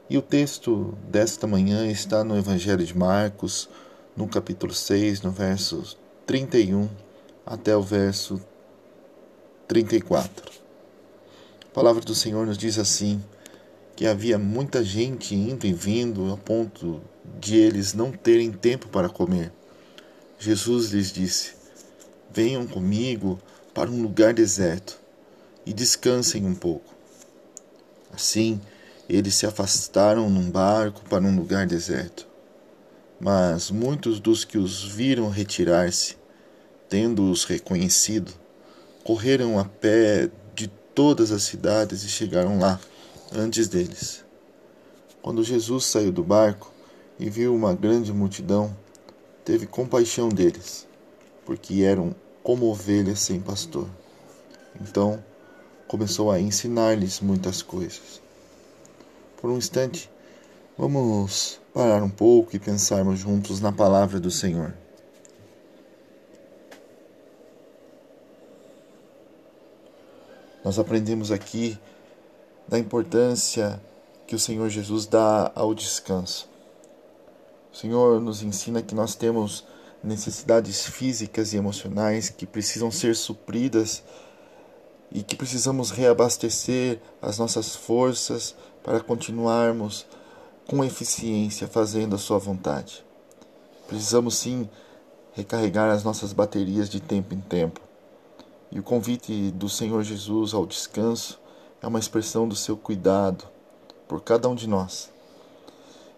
[0.09, 3.69] E o texto desta manhã está no Evangelho de Marcos,
[4.17, 6.89] no capítulo 6, no verso 31
[7.45, 8.41] até o verso
[9.67, 10.53] 34.
[11.65, 13.21] A palavra do Senhor nos diz assim:
[13.97, 17.01] que havia muita gente indo e vindo a ponto
[17.41, 19.53] de eles não terem tempo para comer.
[20.39, 21.62] Jesus lhes disse:
[22.35, 23.39] Venham comigo
[23.75, 24.99] para um lugar deserto
[25.67, 26.95] e descansem um pouco.
[28.11, 28.59] Assim,
[29.07, 32.27] eles se afastaram num barco para um lugar deserto.
[33.21, 36.17] Mas muitos dos que os viram retirar-se,
[36.89, 38.33] tendo-os reconhecido,
[39.05, 42.81] correram a pé de todas as cidades e chegaram lá
[43.31, 44.25] antes deles.
[45.21, 46.73] Quando Jesus saiu do barco
[47.19, 48.75] e viu uma grande multidão,
[49.45, 50.87] teve compaixão deles,
[51.45, 53.89] porque eram como ovelhas sem pastor.
[54.81, 55.23] Então
[55.87, 58.21] começou a ensinar-lhes muitas coisas.
[59.37, 60.11] Por um instante,
[60.77, 64.75] vamos parar um pouco e pensarmos juntos na palavra do Senhor.
[70.65, 71.79] Nós aprendemos aqui
[72.69, 73.83] da importância
[74.27, 76.49] que o Senhor Jesus dá ao descanso.
[77.73, 79.65] O Senhor nos ensina que nós temos
[80.03, 84.03] necessidades físicas e emocionais que precisam ser supridas
[85.11, 90.07] e que precisamos reabastecer as nossas forças para continuarmos
[90.67, 93.05] com eficiência fazendo a Sua vontade.
[93.87, 94.69] Precisamos sim
[95.35, 97.81] recarregar as nossas baterias de tempo em tempo.
[98.71, 101.39] E o convite do Senhor Jesus ao descanso
[101.83, 103.45] é uma expressão do seu cuidado
[104.09, 105.11] por cada um de nós.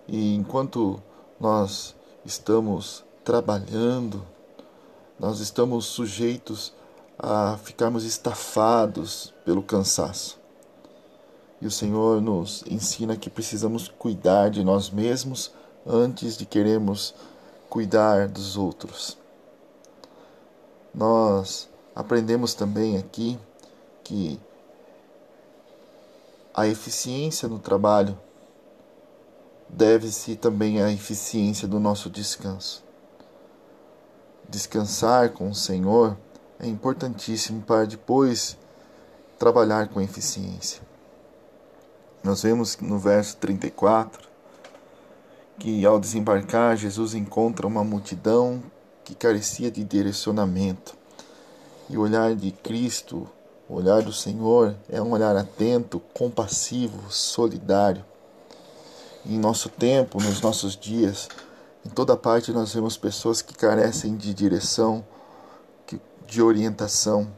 [0.07, 1.03] E enquanto
[1.41, 4.25] nós estamos trabalhando,
[5.19, 6.73] nós estamos sujeitos
[7.19, 10.39] a ficarmos estafados pelo cansaço.
[11.61, 15.53] E o Senhor nos ensina que precisamos cuidar de nós mesmos
[15.87, 17.15] antes de queremos
[17.71, 19.17] cuidar dos outros.
[20.95, 23.39] Nós aprendemos também aqui
[24.03, 24.39] que
[26.53, 28.19] a eficiência no trabalho
[29.69, 32.84] deve-se também à eficiência do nosso descanso.
[34.49, 36.17] Descansar com o Senhor
[36.61, 38.57] é importantíssimo para depois
[39.39, 40.83] trabalhar com eficiência.
[42.23, 44.29] Nós vemos no verso 34
[45.59, 48.63] que ao desembarcar, Jesus encontra uma multidão
[49.05, 50.97] que carecia de direcionamento.
[51.89, 53.29] E o olhar de Cristo,
[53.69, 58.05] o olhar do Senhor, é um olhar atento, compassivo, solidário
[59.27, 61.29] em nosso tempo, nos nossos dias,
[61.85, 65.05] em toda parte nós vemos pessoas que carecem de direção,
[66.27, 67.31] de orientação,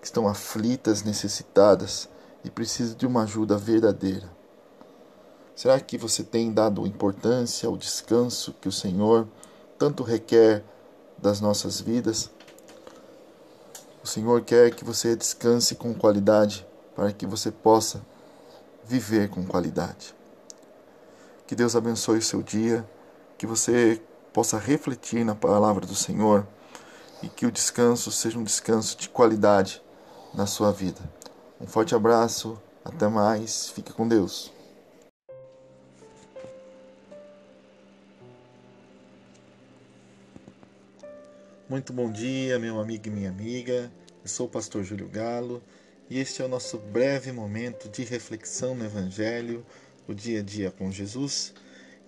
[0.00, 2.08] que estão aflitas, necessitadas
[2.44, 4.28] e precisam de uma ajuda verdadeira.
[5.56, 9.26] Será que você tem dado importância ao descanso que o Senhor
[9.78, 10.64] tanto requer
[11.16, 12.30] das nossas vidas?
[14.02, 18.04] O Senhor quer que você descanse com qualidade para que você possa
[18.84, 20.14] viver com qualidade.
[21.46, 22.86] Que Deus abençoe o seu dia,
[23.36, 24.00] que você
[24.32, 26.46] possa refletir na palavra do Senhor
[27.22, 29.82] e que o descanso seja um descanso de qualidade
[30.34, 31.00] na sua vida.
[31.60, 34.52] Um forte abraço, até mais, fique com Deus.
[41.68, 43.90] Muito bom dia, meu amigo e minha amiga.
[44.22, 45.62] Eu sou o pastor Júlio Galo
[46.10, 49.64] e este é o nosso breve momento de reflexão no Evangelho
[50.06, 51.54] o dia a dia com Jesus.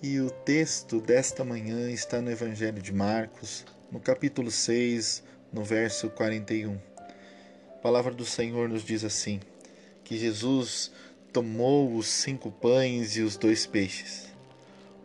[0.09, 6.09] E o texto desta manhã está no Evangelho de Marcos, no capítulo 6, no verso
[6.11, 6.79] 41.
[7.71, 9.41] A palavra do Senhor nos diz assim:
[10.05, 10.93] que Jesus
[11.33, 14.29] tomou os cinco pães e os dois peixes,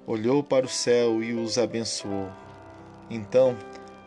[0.06, 2.30] olhou para o céu e os abençoou.
[3.10, 3.58] Então,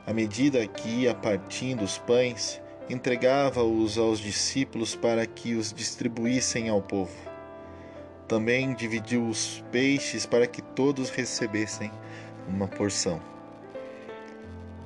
[0.06, 6.80] à medida que ia partindo os pães, entregava-os aos discípulos para que os distribuíssem ao
[6.80, 7.23] povo.
[8.26, 11.90] Também dividiu os peixes para que todos recebessem
[12.48, 13.20] uma porção.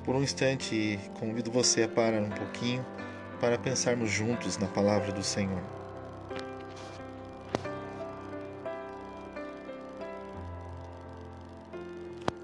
[0.03, 2.85] Por um instante, convido você a parar um pouquinho
[3.39, 5.61] para pensarmos juntos na palavra do Senhor.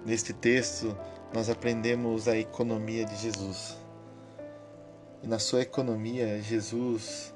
[0.05, 0.95] Neste texto,
[1.33, 3.77] nós aprendemos a economia de Jesus.
[5.23, 7.33] E na sua economia, Jesus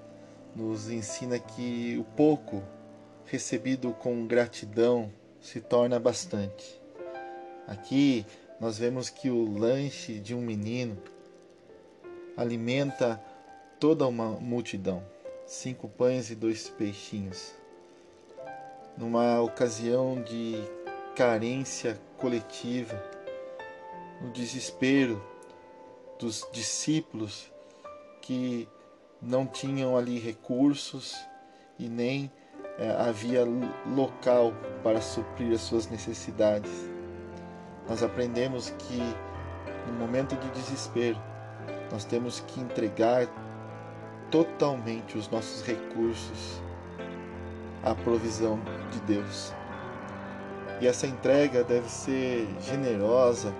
[0.55, 2.63] nos ensina que o pouco
[3.29, 6.81] recebido com gratidão se torna bastante.
[7.67, 8.25] Aqui
[8.59, 10.97] nós vemos que o lanche de um menino
[12.35, 13.21] alimenta
[13.79, 15.03] toda uma multidão.
[15.45, 17.53] Cinco pães e dois peixinhos.
[18.97, 20.55] Numa ocasião de
[21.15, 23.01] carência coletiva,
[24.21, 25.23] no desespero
[26.19, 27.51] dos discípulos
[28.21, 28.67] que
[29.21, 31.15] não tinham ali recursos
[31.77, 32.31] e nem
[32.79, 33.45] é, havia
[33.85, 36.71] local para suprir as suas necessidades.
[37.87, 39.01] Nós aprendemos que
[39.87, 41.17] no momento de desespero
[41.91, 43.27] nós temos que entregar
[44.31, 46.61] totalmente os nossos recursos
[47.83, 48.59] à provisão
[48.91, 49.53] de Deus.
[50.79, 53.53] E essa entrega deve ser generosa,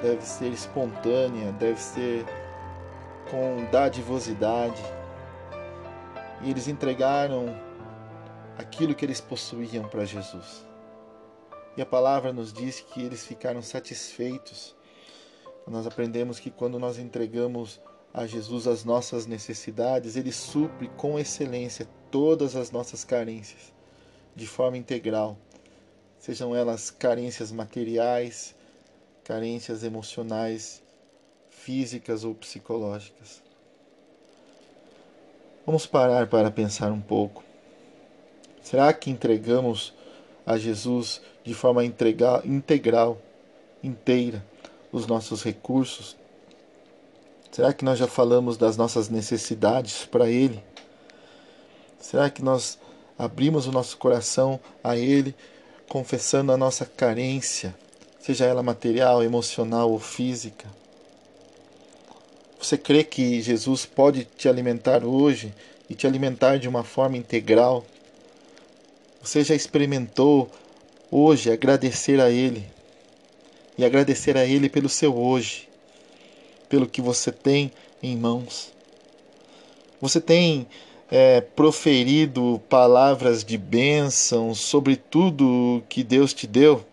[0.00, 2.24] deve ser espontânea, deve ser
[3.30, 4.82] com dadivosidade.
[6.40, 7.54] E eles entregaram
[8.56, 10.64] aquilo que eles possuíam para Jesus.
[11.76, 14.74] E a palavra nos diz que eles ficaram satisfeitos.
[15.66, 17.80] Nós aprendemos que quando nós entregamos
[18.12, 23.72] a Jesus as nossas necessidades, ele supre com excelência todas as nossas carências,
[24.36, 25.38] de forma integral,
[26.18, 28.54] sejam elas carências materiais,
[29.24, 30.82] carências emocionais,
[31.48, 33.42] físicas ou psicológicas.
[35.64, 37.51] Vamos parar para pensar um pouco.
[38.62, 39.92] Será que entregamos
[40.46, 43.18] a Jesus de forma integral,
[43.82, 44.44] inteira,
[44.92, 46.16] os nossos recursos?
[47.50, 50.62] Será que nós já falamos das nossas necessidades para Ele?
[52.00, 52.78] Será que nós
[53.18, 55.34] abrimos o nosso coração a Ele,
[55.88, 57.74] confessando a nossa carência,
[58.20, 60.66] seja ela material, emocional ou física?
[62.58, 65.52] Você crê que Jesus pode te alimentar hoje
[65.90, 67.84] e te alimentar de uma forma integral?
[69.22, 70.50] Você já experimentou
[71.08, 72.66] hoje agradecer a Ele
[73.78, 75.68] e agradecer a Ele pelo seu hoje,
[76.68, 77.70] pelo que você tem
[78.02, 78.72] em mãos?
[80.00, 80.66] Você tem
[81.08, 86.84] é, proferido palavras de bênção sobre tudo que Deus te deu?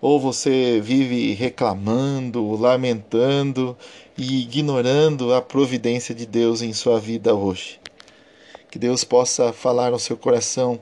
[0.00, 3.76] Ou você vive reclamando, lamentando
[4.16, 7.80] e ignorando a providência de Deus em sua vida hoje?
[8.70, 10.78] Que Deus possa falar ao seu coração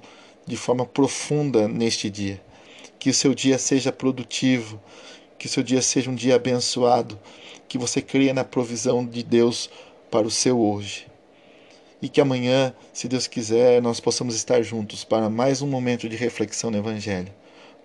[0.47, 2.41] de forma profunda neste dia.
[2.99, 4.81] Que o seu dia seja produtivo,
[5.39, 7.19] que o seu dia seja um dia abençoado,
[7.69, 9.69] que você creia na provisão de Deus
[10.11, 11.07] para o seu hoje.
[12.01, 16.17] E que amanhã, se Deus quiser, nós possamos estar juntos para mais um momento de
[16.17, 17.33] reflexão no Evangelho.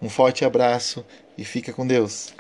[0.02, 1.06] Um forte abraço
[1.38, 2.34] e fica com Deus.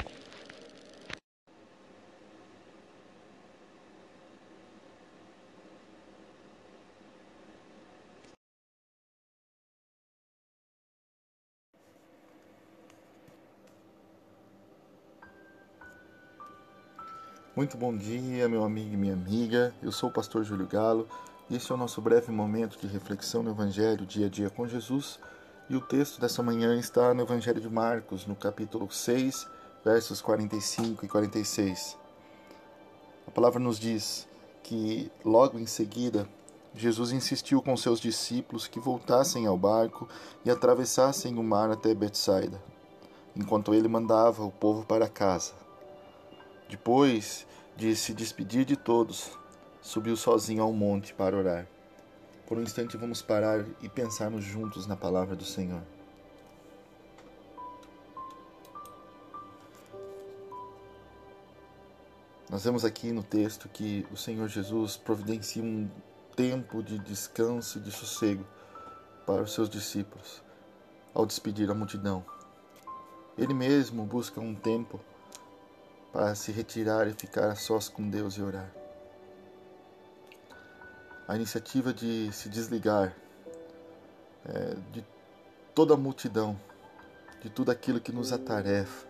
[17.61, 19.71] Muito bom dia, meu amigo e minha amiga.
[19.83, 21.07] Eu sou o pastor Júlio Galo
[21.47, 24.67] e este é o nosso breve momento de reflexão no Evangelho dia a dia com
[24.67, 25.19] Jesus
[25.69, 29.47] e o texto dessa manhã está no Evangelho de Marcos, no capítulo 6,
[29.85, 31.95] versos 45 e 46.
[33.27, 34.27] A palavra nos diz
[34.63, 36.27] que logo em seguida
[36.73, 40.09] Jesus insistiu com seus discípulos que voltassem ao barco
[40.43, 42.59] e atravessassem o mar até Betsaida,
[43.35, 45.53] enquanto ele mandava o povo para casa.
[46.67, 47.45] Depois
[47.75, 49.31] de se despedir de todos,
[49.81, 51.67] subiu sozinho ao monte para orar.
[52.47, 55.81] Por um instante vamos parar e pensarmos juntos na palavra do Senhor.
[62.49, 65.89] Nós vemos aqui no texto que o Senhor Jesus providencia um
[66.35, 68.45] tempo de descanso e de sossego
[69.25, 70.43] para os seus discípulos
[71.13, 72.25] ao despedir a multidão.
[73.37, 74.99] Ele mesmo busca um tempo
[76.11, 78.81] para se retirar e ficar a sós com Deus e orar
[81.31, 83.15] a iniciativa de se desligar
[84.43, 85.01] é, de
[85.73, 86.59] toda a multidão,
[87.41, 89.07] de tudo aquilo que nos atarefa,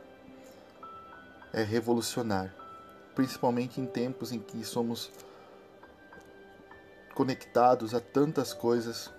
[1.51, 2.53] é revolucionário,
[3.15, 5.09] principalmente em tempos em que somos
[7.15, 9.09] conectados a tantas coisas,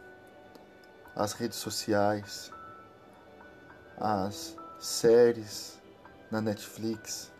[1.16, 2.52] as redes sociais,
[3.96, 5.76] as séries
[6.30, 7.31] na Netflix.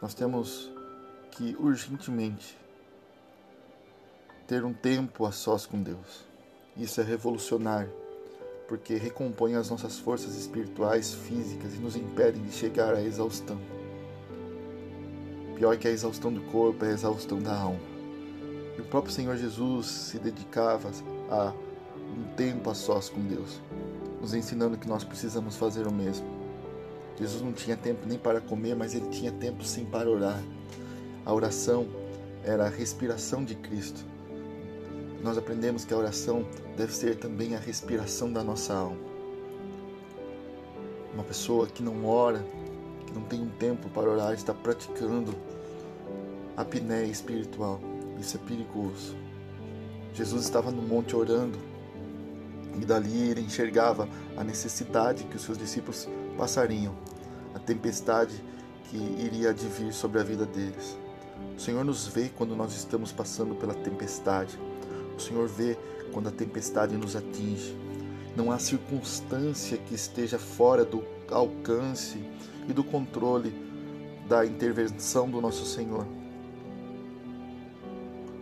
[0.00, 0.70] Nós temos
[1.30, 2.56] que urgentemente
[4.46, 6.24] ter um tempo a sós com Deus.
[6.74, 7.92] Isso é revolucionário,
[8.66, 13.60] porque recompõem as nossas forças espirituais, físicas e nos impedem de chegar à exaustão.
[15.54, 17.80] Pior que a exaustão do corpo é a exaustão da alma.
[18.78, 20.90] E o próprio Senhor Jesus se dedicava
[21.30, 21.52] a
[22.16, 23.60] um tempo a sós com Deus,
[24.18, 26.39] nos ensinando que nós precisamos fazer o mesmo.
[27.20, 30.42] Jesus não tinha tempo nem para comer, mas ele tinha tempo sim para orar.
[31.26, 31.86] A oração
[32.42, 34.02] era a respiração de Cristo.
[35.22, 36.46] Nós aprendemos que a oração
[36.78, 38.96] deve ser também a respiração da nossa alma.
[41.12, 42.42] Uma pessoa que não ora,
[43.06, 45.34] que não tem um tempo para orar, está praticando
[46.56, 47.78] a apneia espiritual.
[48.18, 49.14] Isso é perigoso.
[50.14, 51.58] Jesus estava no monte orando
[52.80, 56.08] e dali ele enxergava a necessidade que os seus discípulos
[56.40, 56.94] passariam,
[57.54, 58.42] a tempestade
[58.84, 60.96] que iria advir sobre a vida deles.
[61.54, 64.58] O Senhor nos vê quando nós estamos passando pela tempestade.
[65.14, 65.76] O Senhor vê
[66.14, 67.76] quando a tempestade nos atinge.
[68.34, 72.24] Não há circunstância que esteja fora do alcance
[72.66, 73.52] e do controle
[74.26, 76.06] da intervenção do nosso Senhor.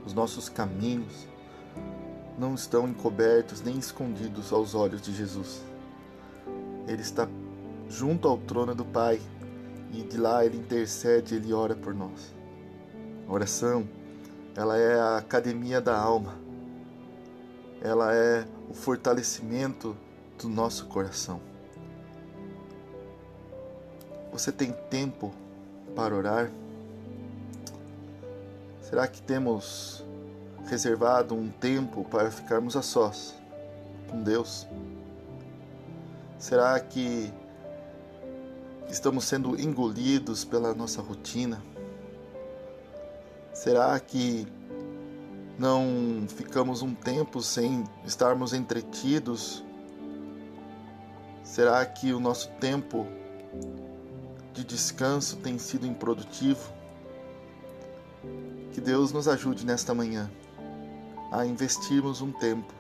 [0.07, 1.27] Os nossos caminhos
[2.39, 5.65] não estão encobertos nem escondidos aos olhos de Jesus.
[6.87, 7.29] Ele está
[7.89, 9.20] junto ao trono do Pai
[9.93, 12.35] e de lá ele intercede, ele ora por nós.
[13.27, 13.89] A oração,
[14.55, 16.35] ela é a academia da alma.
[17.81, 19.97] Ela é o fortalecimento
[20.39, 21.40] do nosso coração.
[24.32, 25.32] Você tem tempo
[25.94, 26.51] para orar?
[28.82, 30.05] Será que temos
[30.66, 33.35] reservado um tempo para ficarmos a sós
[34.09, 34.66] com Deus?
[36.39, 37.32] Será que
[38.89, 41.62] estamos sendo engolidos pela nossa rotina?
[43.52, 44.47] Será que
[45.59, 49.65] não ficamos um tempo sem estarmos entretidos?
[51.43, 53.06] Será que o nosso tempo
[54.55, 56.73] de descanso tem sido improdutivo?
[58.73, 60.31] Que Deus nos ajude nesta manhã
[61.32, 62.73] a investirmos um tempo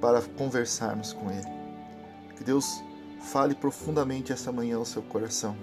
[0.00, 1.48] para conversarmos com Ele.
[2.36, 2.82] Que Deus
[3.24, 5.56] fale profundamente essa manhã ao seu coração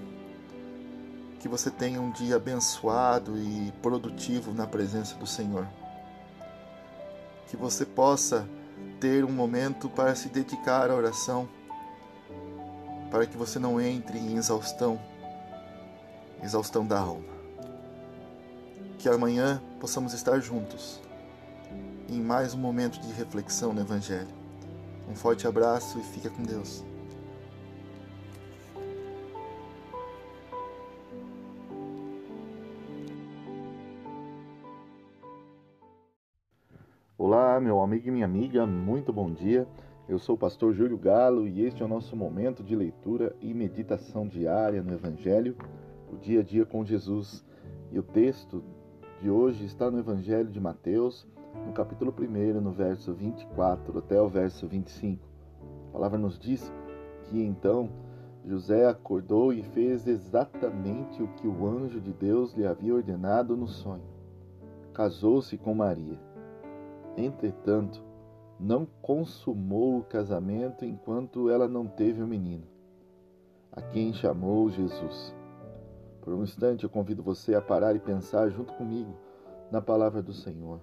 [1.41, 5.67] que você tenha um dia abençoado e produtivo na presença do Senhor.
[7.47, 8.47] Que você possa
[8.99, 11.49] ter um momento para se dedicar à oração,
[13.09, 15.01] para que você não entre em exaustão,
[16.43, 17.33] exaustão da alma.
[18.99, 21.01] Que amanhã possamos estar juntos
[22.07, 24.35] em mais um momento de reflexão no Evangelho.
[25.09, 26.90] Um forte abraço e fica com Deus.
[37.23, 39.67] Olá, meu amigo e minha amiga, muito bom dia.
[40.09, 43.53] Eu sou o pastor Júlio Galo e este é o nosso momento de leitura e
[43.53, 45.55] meditação diária no Evangelho,
[46.11, 47.45] o dia a dia com Jesus.
[47.91, 48.63] E o texto
[49.21, 51.27] de hoje está no Evangelho de Mateus,
[51.63, 55.23] no capítulo 1, no verso 24 até o verso 25.
[55.89, 56.73] A palavra nos diz
[57.25, 57.87] que então
[58.43, 63.67] José acordou e fez exatamente o que o anjo de Deus lhe havia ordenado no
[63.67, 64.09] sonho.
[64.91, 66.30] Casou-se com Maria
[67.17, 68.03] Entretanto,
[68.59, 72.63] não consumou o casamento enquanto ela não teve o menino,
[73.71, 75.35] a quem chamou Jesus.
[76.21, 79.15] Por um instante eu convido você a parar e pensar junto comigo
[79.71, 80.79] na palavra do Senhor.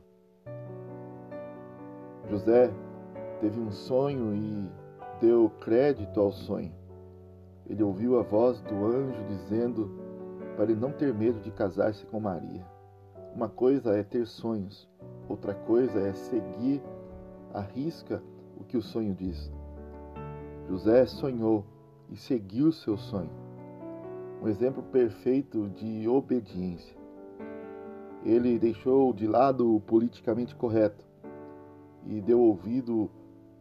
[2.28, 2.70] José
[3.40, 4.68] teve um sonho e
[5.20, 6.72] deu crédito ao sonho.
[7.66, 9.90] Ele ouviu a voz do anjo dizendo
[10.56, 12.66] para ele não ter medo de casar-se com Maria.
[13.34, 14.88] Uma coisa é ter sonhos,
[15.28, 16.82] Outra coisa é seguir
[17.52, 18.22] à risca
[18.58, 19.52] o que o sonho diz.
[20.66, 21.66] José sonhou
[22.10, 23.30] e seguiu seu sonho.
[24.42, 26.96] Um exemplo perfeito de obediência.
[28.24, 31.04] Ele deixou de lado o politicamente correto
[32.06, 33.10] e deu ouvido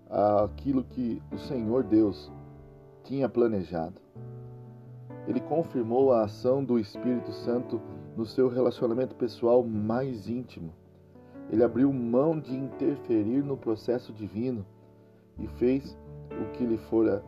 [0.09, 2.31] àquilo que o Senhor Deus
[3.03, 3.99] tinha planejado.
[5.27, 7.81] Ele confirmou a ação do Espírito Santo
[8.15, 10.73] no seu relacionamento pessoal mais íntimo
[11.49, 14.65] ele abriu mão de interferir no processo divino
[15.39, 15.97] e fez
[16.31, 17.23] o que lhe fora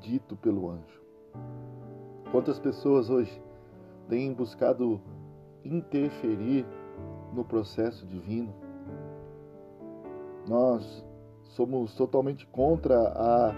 [0.00, 1.02] dito pelo anjo.
[2.30, 3.42] Quantas pessoas hoje
[4.08, 5.00] têm buscado
[5.64, 6.66] interferir
[7.32, 8.52] no processo divino?
[10.48, 11.04] Nós
[11.42, 13.54] somos totalmente contra a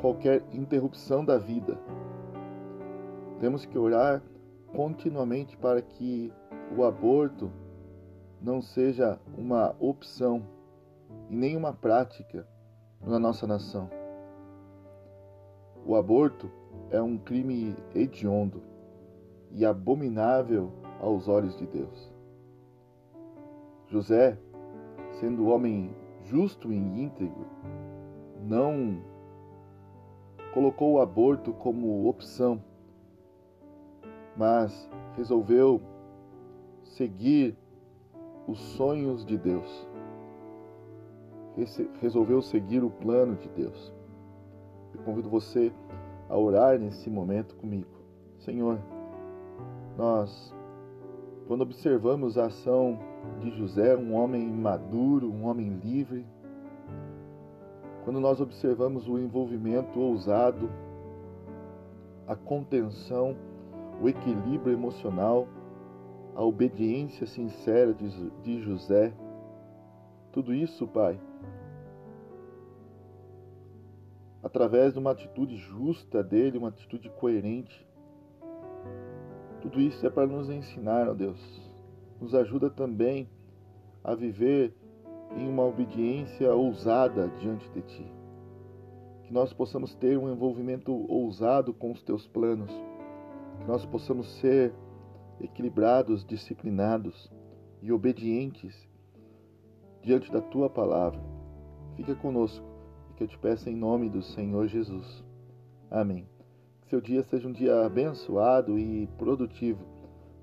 [0.00, 1.78] qualquer interrupção da vida.
[3.40, 4.22] Temos que orar
[4.74, 6.32] continuamente para que
[6.76, 7.50] o aborto
[8.40, 10.42] não seja uma opção
[11.28, 12.46] e nem uma prática
[13.04, 13.90] na nossa nação.
[15.84, 16.50] O aborto
[16.90, 18.62] é um crime hediondo
[19.50, 20.70] e abominável
[21.00, 22.12] aos olhos de Deus.
[23.86, 24.38] José,
[25.18, 25.94] sendo homem
[26.24, 27.46] justo e íntegro,
[28.42, 29.02] não
[30.52, 32.62] colocou o aborto como opção,
[34.36, 35.80] mas resolveu
[36.82, 37.56] seguir
[38.48, 39.86] os sonhos de Deus.
[42.00, 43.92] Resolveu seguir o plano de Deus.
[44.94, 45.70] Eu convido você
[46.28, 47.90] a orar nesse momento comigo.
[48.38, 48.78] Senhor,
[49.98, 50.54] nós,
[51.46, 52.98] quando observamos a ação
[53.40, 56.24] de José, um homem maduro, um homem livre,
[58.04, 60.70] quando nós observamos o envolvimento ousado,
[62.26, 63.36] a contenção,
[64.00, 65.46] o equilíbrio emocional,
[66.38, 69.12] a obediência sincera de José,
[70.30, 71.20] tudo isso, Pai,
[74.40, 77.84] através de uma atitude justa dele, uma atitude coerente.
[79.62, 81.40] Tudo isso é para nos ensinar, ó Deus.
[82.20, 83.28] Nos ajuda também
[84.04, 84.72] a viver
[85.36, 88.12] em uma obediência ousada diante de Ti.
[89.24, 92.70] Que nós possamos ter um envolvimento ousado com os Teus planos.
[93.58, 94.72] Que nós possamos ser
[95.40, 97.30] equilibrados, disciplinados
[97.82, 98.88] e obedientes
[100.02, 101.20] diante da Tua palavra.
[101.96, 102.64] Fica conosco
[103.10, 105.24] e que eu te peço em nome do Senhor Jesus.
[105.90, 106.26] Amém.
[106.82, 109.84] Que seu dia seja um dia abençoado e produtivo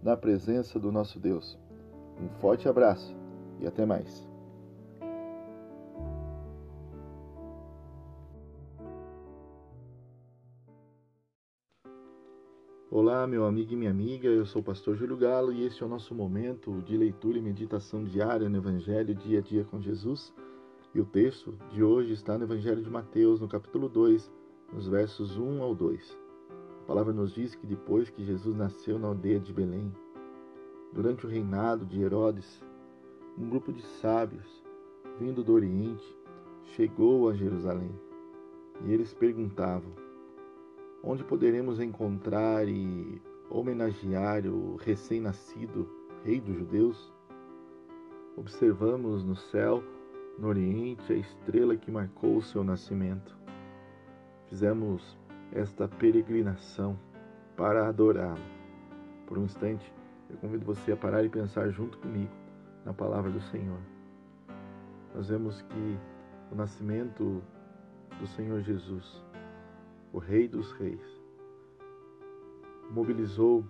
[0.02, 1.58] na presença do nosso Deus.
[2.22, 3.16] Um forte abraço
[3.60, 4.35] e até mais.
[12.98, 15.86] Olá, meu amigo e minha amiga, eu sou o pastor Júlio Galo e este é
[15.86, 20.34] o nosso momento de leitura e meditação diária no Evangelho Dia a Dia com Jesus.
[20.94, 24.32] E o texto de hoje está no Evangelho de Mateus, no capítulo 2,
[24.72, 26.18] nos versos 1 ao 2.
[26.84, 29.92] A palavra nos diz que depois que Jesus nasceu na aldeia de Belém,
[30.94, 32.64] durante o reinado de Herodes,
[33.38, 34.64] um grupo de sábios,
[35.20, 36.18] vindo do Oriente,
[36.64, 37.92] chegou a Jerusalém.
[38.86, 40.05] E eles perguntavam:
[41.06, 45.88] onde poderemos encontrar e homenagear o recém-nascido
[46.24, 47.14] Rei dos Judeus?
[48.36, 49.84] Observamos no céu,
[50.40, 53.38] no Oriente, a estrela que marcou o seu nascimento.
[54.50, 55.16] Fizemos
[55.52, 57.00] esta peregrinação
[57.56, 58.42] para adorá-lo.
[59.28, 59.94] Por um instante,
[60.30, 62.32] eu convido você a parar e pensar junto comigo
[62.84, 63.80] na palavra do Senhor.
[65.14, 66.00] Nós vemos que
[66.52, 67.42] o nascimento
[68.20, 69.24] do Senhor Jesus
[70.16, 71.22] o Rei dos Reis.
[72.90, 73.66] Mobilizou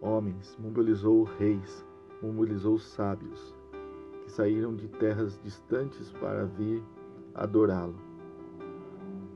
[0.00, 1.84] homens, mobilizou reis,
[2.22, 3.54] mobilizou sábios
[4.22, 6.82] que saíram de terras distantes para vir
[7.34, 7.98] adorá-lo.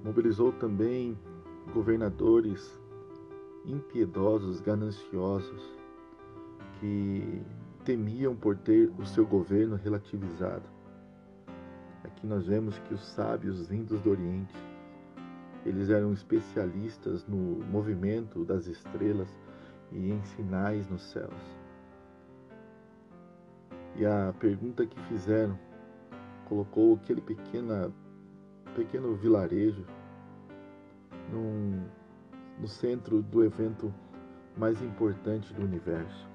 [0.02, 1.18] Mobilizou também
[1.74, 2.80] governadores
[3.66, 5.76] impiedosos, gananciosos,
[6.80, 7.42] que
[7.84, 10.64] temiam por ter o seu governo relativizado.
[12.02, 14.56] Aqui nós vemos que os sábios vindos do Oriente
[15.66, 17.36] eles eram especialistas no
[17.66, 19.28] movimento das estrelas
[19.90, 21.58] e em sinais nos céus.
[23.96, 25.58] E a pergunta que fizeram
[26.48, 27.92] colocou aquele pequena,
[28.76, 29.84] pequeno vilarejo
[31.32, 31.84] num,
[32.60, 33.92] no centro do evento
[34.56, 36.28] mais importante do universo.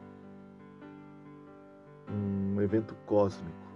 [2.09, 3.71] Um evento cósmico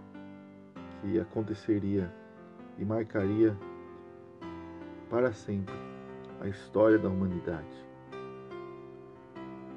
[0.99, 2.13] que aconteceria
[2.77, 3.57] e marcaria
[5.09, 5.73] para sempre
[6.41, 7.85] a história da humanidade.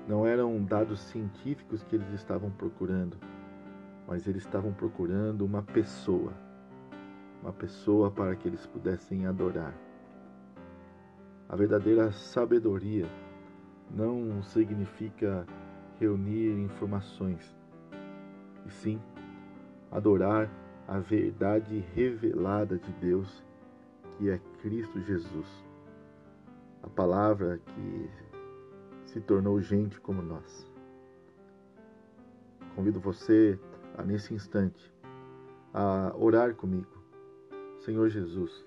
[0.06, 3.16] Não eram dados científicos que eles estavam procurando,
[4.06, 6.32] mas eles estavam procurando uma pessoa,
[7.42, 9.74] uma pessoa para que eles pudessem adorar.
[11.48, 13.06] A verdadeira sabedoria
[13.90, 15.46] não significa
[15.98, 17.56] reunir informações,
[18.66, 19.00] e sim
[19.90, 20.50] adorar
[20.86, 23.44] a verdade revelada de Deus
[24.18, 25.46] que é Cristo Jesus,
[26.82, 28.10] a palavra que
[29.04, 30.68] se tornou gente como nós.
[32.74, 33.58] Convido você
[33.96, 34.92] a, nesse instante,
[35.72, 36.98] a orar comigo.
[37.78, 38.66] Senhor Jesus,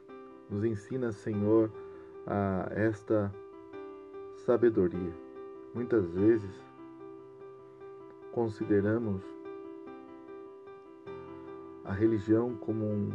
[0.49, 1.69] nos ensina, Senhor,
[2.25, 3.33] a esta
[4.45, 5.13] sabedoria.
[5.75, 6.63] Muitas vezes
[8.31, 9.21] consideramos
[11.83, 13.09] a religião como um,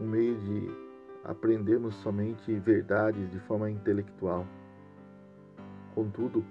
[0.00, 0.85] um meio de
[1.26, 4.46] aprendemos somente verdades de forma intelectual.
[5.92, 6.44] Contudo,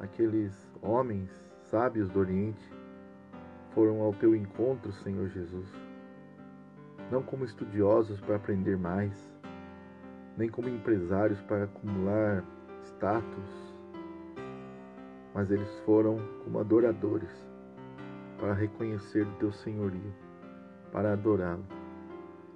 [0.00, 1.30] aqueles homens
[1.70, 2.72] sábios do Oriente
[3.74, 5.68] foram ao teu encontro, Senhor Jesus,
[7.10, 9.12] não como estudiosos para aprender mais,
[10.38, 12.42] nem como empresários para acumular
[12.84, 13.74] status,
[15.34, 17.30] mas eles foram como adoradores
[18.38, 20.14] para reconhecer o teu senhorio,
[20.90, 21.64] para adorá-lo.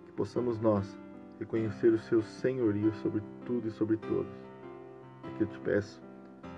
[0.07, 1.02] Que possamos nós
[1.43, 4.33] reconhecer o seu senhorio sobre tudo e sobre todos.
[5.25, 6.01] É que eu te peço,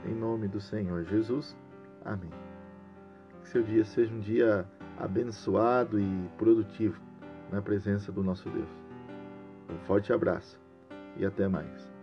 [0.06, 1.56] em nome do Senhor Jesus.
[2.04, 2.30] Amém.
[3.42, 4.66] Que seu dia seja um dia
[4.98, 7.00] abençoado e produtivo
[7.50, 8.68] na presença do nosso Deus.
[9.70, 10.60] Um forte abraço
[11.16, 11.93] e até mais.